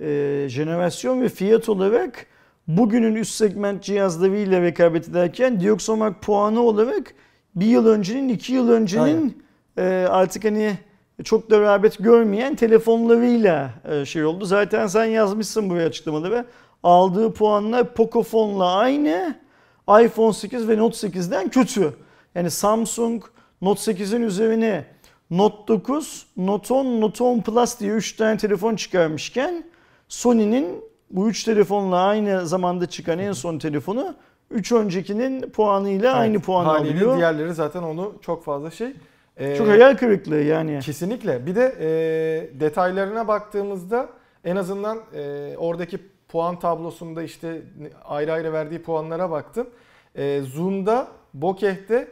[0.00, 2.26] e, jenerasyon ve fiyat olarak
[2.68, 7.14] bugünün üst segment cihazlarıyla rekabet ederken Dioxomark puanı olarak
[7.54, 9.42] bir yıl öncenin, iki yıl öncenin
[9.78, 10.72] e, artık hani
[11.24, 14.44] çok da rağbet görmeyen telefonlarıyla e, şey oldu.
[14.44, 16.44] Zaten sen yazmışsın buraya açıklamada ve
[16.82, 19.34] aldığı puanlar Pocofone'la aynı.
[20.04, 21.94] iPhone 8 ve Note 8'den kötü.
[22.34, 23.22] Yani Samsung
[23.62, 24.84] Note 8'in üzerine
[25.30, 29.64] Note 9, Note 10, Note 10 Plus diye 3 tane telefon çıkarmışken
[30.08, 34.14] Sony'nin bu 3 telefonla aynı zamanda çıkan en son telefonu
[34.50, 37.16] 3 öncekinin puanıyla aynı Evet, puan haliyle alıyor.
[37.16, 38.92] diğerleri zaten onu çok fazla şey.
[39.36, 40.80] E, Çok hayal kırıklığı yani.
[40.80, 41.46] Kesinlikle.
[41.46, 44.08] Bir de e, detaylarına baktığımızda
[44.44, 47.62] en azından e, oradaki puan tablosunda işte
[48.04, 49.66] ayrı ayrı verdiği puanlara baktım.
[50.16, 52.08] E, Zoom'da, Bokeh'te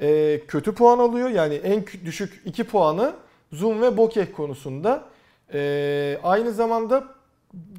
[0.00, 1.28] e, kötü puan alıyor.
[1.28, 3.12] Yani en düşük 2 puanı
[3.52, 5.04] Zoom ve Bokeh konusunda.
[5.52, 7.04] E, aynı zamanda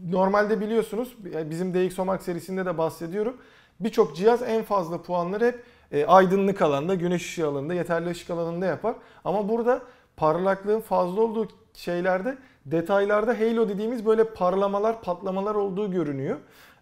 [0.10, 1.16] normalde biliyorsunuz
[1.50, 3.38] bizim DxOMark serisinde de bahsediyorum.
[3.80, 8.66] Birçok cihaz en fazla puanları hep e, aydınlık alanda, güneş ışığı alanında, yeterli ışık alanında
[8.66, 8.96] yapar.
[9.26, 9.82] Ama burada
[10.18, 16.38] parlaklığın fazla olduğu şeylerde detaylarda halo dediğimiz böyle parlamalar, patlamalar olduğu görünüyor.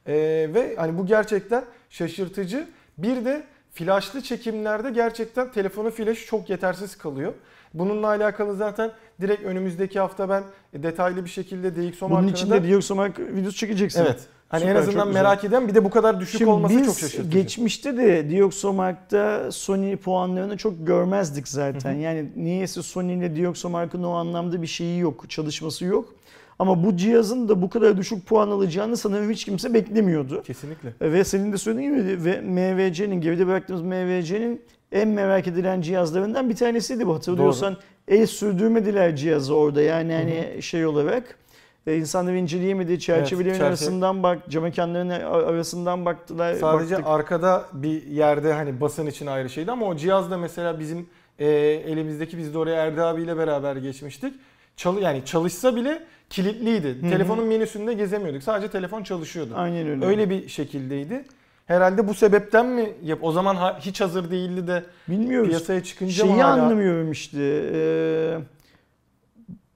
[0.07, 0.13] E,
[0.53, 2.67] ve hani bu gerçekten şaşırtıcı.
[2.97, 7.33] Bir de flaşlı çekimlerde gerçekten telefonun flaşı çok yetersiz kalıyor.
[7.73, 13.19] Bununla alakalı zaten direkt önümüzdeki hafta ben detaylı bir şekilde DxOMark'ını Bunun için de Dioxomark
[13.19, 14.01] videosu çekeceksin.
[14.01, 14.27] Evet.
[14.53, 16.99] Hani Süper, en azından merak eden bir de bu kadar düşük Şimdi olması biz çok
[16.99, 17.29] şaşırtıcı.
[17.29, 21.93] geçmişte de Dioxomark'ta Sony puanlarını çok görmezdik zaten.
[21.93, 26.15] Yani niyeyse Sony ile Dioxomark'ın o anlamda bir şeyi yok, çalışması yok.
[26.59, 30.43] Ama bu cihazın da bu kadar düşük puan alacağını sanırım hiç kimse beklemiyordu.
[30.43, 30.93] Kesinlikle.
[31.01, 34.61] Ve senin de söylediğin gibi ve MVC'nin, geride bıraktığımız MVC'nin
[34.91, 37.15] en merak edilen cihazlarından bir tanesiydi bu.
[37.15, 41.37] Hatırlıyorsan el sürdürmediler cihazı orada yani hani şey olarak.
[41.87, 46.53] E, insanlar inceleyemedi, çerçevelerin çerçeve- arasından bak, cam mekanların arasından baktılar.
[46.53, 47.07] Sadece baktık.
[47.09, 51.45] arkada bir yerde hani basın için ayrı şeydi ama o cihaz da mesela bizim e,
[51.87, 54.33] elimizdeki biz de oraya Erdi abiyle beraber geçmiştik.
[54.77, 56.87] Çalı yani çalışsa bile kilitliydi.
[57.01, 57.09] hı.
[57.09, 58.43] Telefonun menüsünde gezemiyorduk.
[58.43, 59.53] Sadece telefon çalışıyordu.
[59.55, 60.05] Aynen öyle.
[60.05, 61.25] Öyle bir şekildeydi.
[61.65, 63.19] Herhalde bu sebepten mi yap?
[63.21, 65.49] O zaman hiç hazır değildi de Bilmiyoruz.
[65.49, 66.53] piyasaya çıkınca mı Şeyi hala?
[66.63, 67.37] anlamıyorum işte.
[67.73, 68.37] Ee,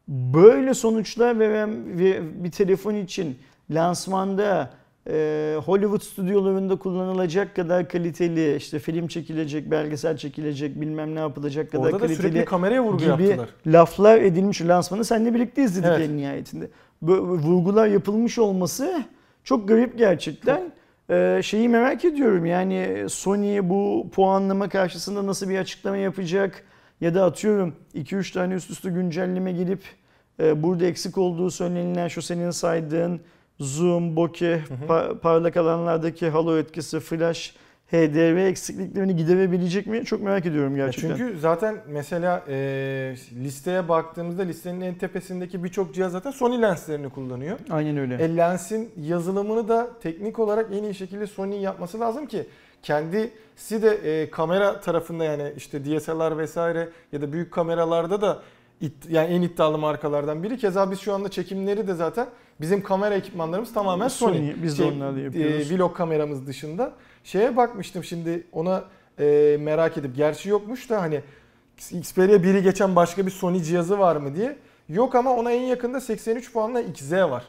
[0.07, 3.37] böyle sonuçlar veren bir, telefon için
[3.71, 4.69] lansmanda
[5.09, 11.83] e, Hollywood stüdyolarında kullanılacak kadar kaliteli işte film çekilecek, belgesel çekilecek, bilmem ne yapılacak kadar
[11.83, 13.49] Orada da kaliteli sürekli kameraya vurgu gibi yaptılar.
[13.67, 16.09] laflar edilmiş lansmanı seninle birlikte izledik Evet.
[16.09, 16.69] en nihayetinde.
[17.01, 19.03] Böyle vurgular yapılmış olması
[19.43, 20.71] çok garip gerçekten.
[21.09, 26.63] Ee, şeyi merak ediyorum yani Sony bu puanlama karşısında nasıl bir açıklama yapacak
[27.01, 29.83] ya da atıyorum 2-3 tane üst üste güncelleme gelip
[30.39, 33.21] e, burada eksik olduğu söylenilen şu senin saydığın
[33.59, 37.55] zoom, bokeh, pa- parlak alanlardaki halo etkisi, flash,
[37.91, 40.05] HDR eksikliklerini giderebilecek mi?
[40.05, 41.17] Çok merak ediyorum Ya gerçekten.
[41.17, 42.55] Çünkü zaten mesela e,
[43.43, 47.57] listeye baktığımızda listenin en tepesindeki birçok cihaz zaten Sony lenslerini kullanıyor.
[47.69, 48.15] Aynen öyle.
[48.15, 52.47] E, lensin yazılımını da teknik olarak en iyi şekilde Sony yapması lazım ki
[52.83, 53.89] kendisi de
[54.21, 58.41] e, kamera tarafında yani işte DSLR vesaire ya da büyük kameralarda da
[58.81, 60.57] it- yani en iddialı markalardan biri.
[60.57, 62.27] Keza biz şu anda çekimleri de zaten
[62.61, 64.37] bizim kamera ekipmanlarımız tamamen Sony.
[64.37, 65.71] Sony, biz de onlarla yapıyoruz.
[65.71, 66.93] e, vlog kameramız dışında.
[67.23, 68.83] Şeye bakmıştım şimdi ona
[69.19, 71.21] e, merak edip gerçi yokmuş da hani
[71.91, 74.57] Xperia 1'i geçen başka bir Sony cihazı var mı diye.
[74.89, 77.43] Yok ama ona en yakında 83 puanla XZ var.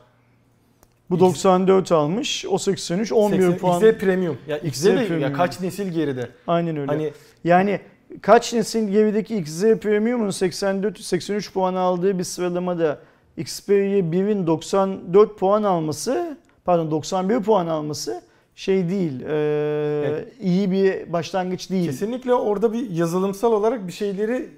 [1.11, 3.81] Bu 94 almış, o 83, 11 80 puan.
[3.81, 4.37] XZ Premium.
[4.49, 5.33] Ya XZ XZ de ya Premium.
[5.33, 6.29] kaç nesil geride.
[6.47, 6.87] Aynen öyle.
[6.93, 7.13] Hani
[7.45, 7.81] Yani
[8.23, 12.99] kaç nesil gerideki XZ Premium'un 84 83 puan aldığı bir sıralamada
[13.37, 18.23] Xperia 1'in 94 puan alması, pardon 91 puan alması
[18.55, 19.21] şey değil.
[19.21, 20.29] e, Evet.
[20.41, 21.87] iyi bir başlangıç değil.
[21.87, 24.49] kesinlikle orada bir yazılımsal olarak bir şeyleri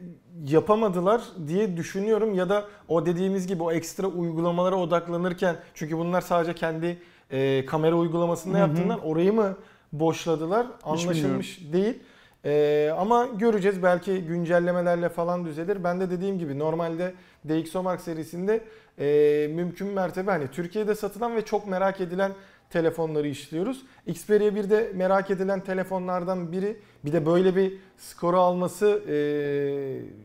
[0.47, 6.55] yapamadılar diye düşünüyorum ya da o dediğimiz gibi o ekstra uygulamalara odaklanırken çünkü bunlar sadece
[6.55, 6.99] kendi
[7.31, 8.69] e, kamera uygulamasında Hı hı.
[8.69, 9.57] yaptığından orayı mı
[9.93, 11.99] boşladılar anlaşılmış değil.
[12.45, 15.85] Ee, ama göreceğiz belki güncellemelerle falan düzelir.
[15.85, 17.15] Ben de dediğim gibi normalde
[17.49, 18.61] DxOMark serisinde
[18.99, 22.33] e, mümkün mertebe hani Türkiye'de satılan ve çok merak edilen
[22.71, 23.83] telefonları işliyoruz.
[24.07, 26.77] Xperia 1'de merak edilen telefonlardan biri.
[27.05, 29.15] Bir de böyle bir skoru alması e,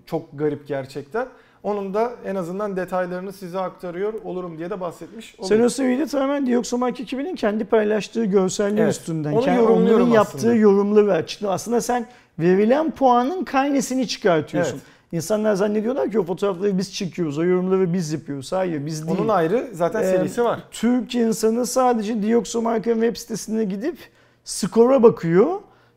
[0.05, 1.27] çok garip gerçekten.
[1.63, 5.65] Onun da en azından detaylarını size aktarıyor olurum diye de bahsetmiş Sen olurum.
[5.65, 8.93] o seviyede tamamen Dioxomark ekibinin kendi paylaştığı görseller Evet.
[8.93, 9.31] üstünden.
[9.33, 10.53] Onu kendi- onların yaptığı aslında.
[10.55, 11.53] yorumları açıklıyor.
[11.53, 12.07] Aslında sen
[12.39, 14.71] verilen puanın karnesini çıkartıyorsun.
[14.73, 14.83] Evet.
[15.15, 18.51] İnsanlar zannediyorlar ki o fotoğrafları biz çekiyoruz, o yorumları biz yapıyoruz.
[18.51, 19.17] Hayır biz değil.
[19.19, 20.59] Onun ayrı zaten Ee, serisi var.
[20.71, 23.97] Türk insanı sadece Dioxomark'ın web sitesine gidip
[24.43, 25.47] skora bakıyor.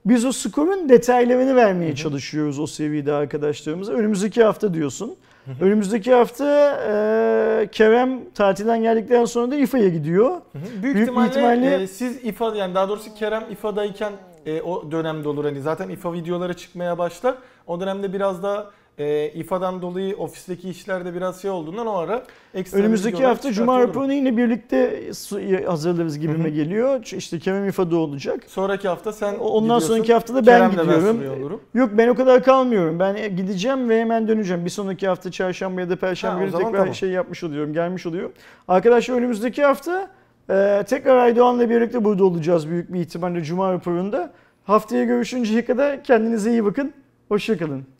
[0.06, 3.92] Biz o skorun detaylarını vermeye çalışıyoruz o seviyede arkadaşlarımıza.
[3.92, 5.16] Önümüzdeki hafta diyorsun.
[5.60, 6.44] Önümüzdeki hafta
[6.88, 10.30] e, Kerem tatilden geldikten sonra da İFA'ya gidiyor.
[10.54, 14.12] Büyük, Büyük ihtimalle, ihtimalle- e, siz İFA yani daha doğrusu Kerem İFA'dayken
[14.46, 17.34] e, o dönemde olur hani zaten İFA videoları çıkmaya başlar.
[17.66, 22.22] O dönemde biraz da e, İFA'dan dolayı ofisteki işlerde biraz şey olduğundan o ara
[22.54, 26.52] ekstra Önümüzdeki hafta Cuma raporunu yine birlikte su- hazırlarız gibime Hı hı.
[26.52, 27.12] geliyor.
[27.16, 28.40] İşte Kerem İFA'da olacak.
[28.46, 31.40] Sonraki hafta sen Ondan sonraki hafta da ben Kerem'le gidiyorum.
[31.42, 31.60] olurum.
[31.74, 32.98] Yok ben o kadar kalmıyorum.
[32.98, 34.64] Ben gideceğim ve hemen döneceğim.
[34.64, 36.94] Bir sonraki hafta çarşamba ya da perşembe günü tekrar tamam.
[36.94, 38.30] şey yapmış oluyorum, gelmiş oluyor.
[38.68, 40.10] Arkadaşlar önümüzdeki hafta
[40.50, 44.32] e, tekrar Aydoğan'la birlikte burada olacağız büyük bir ihtimalle Cuma raporunda.
[44.64, 46.92] Haftaya görüşünceye kadar kendinize iyi bakın.
[47.28, 47.97] Hoşçakalın.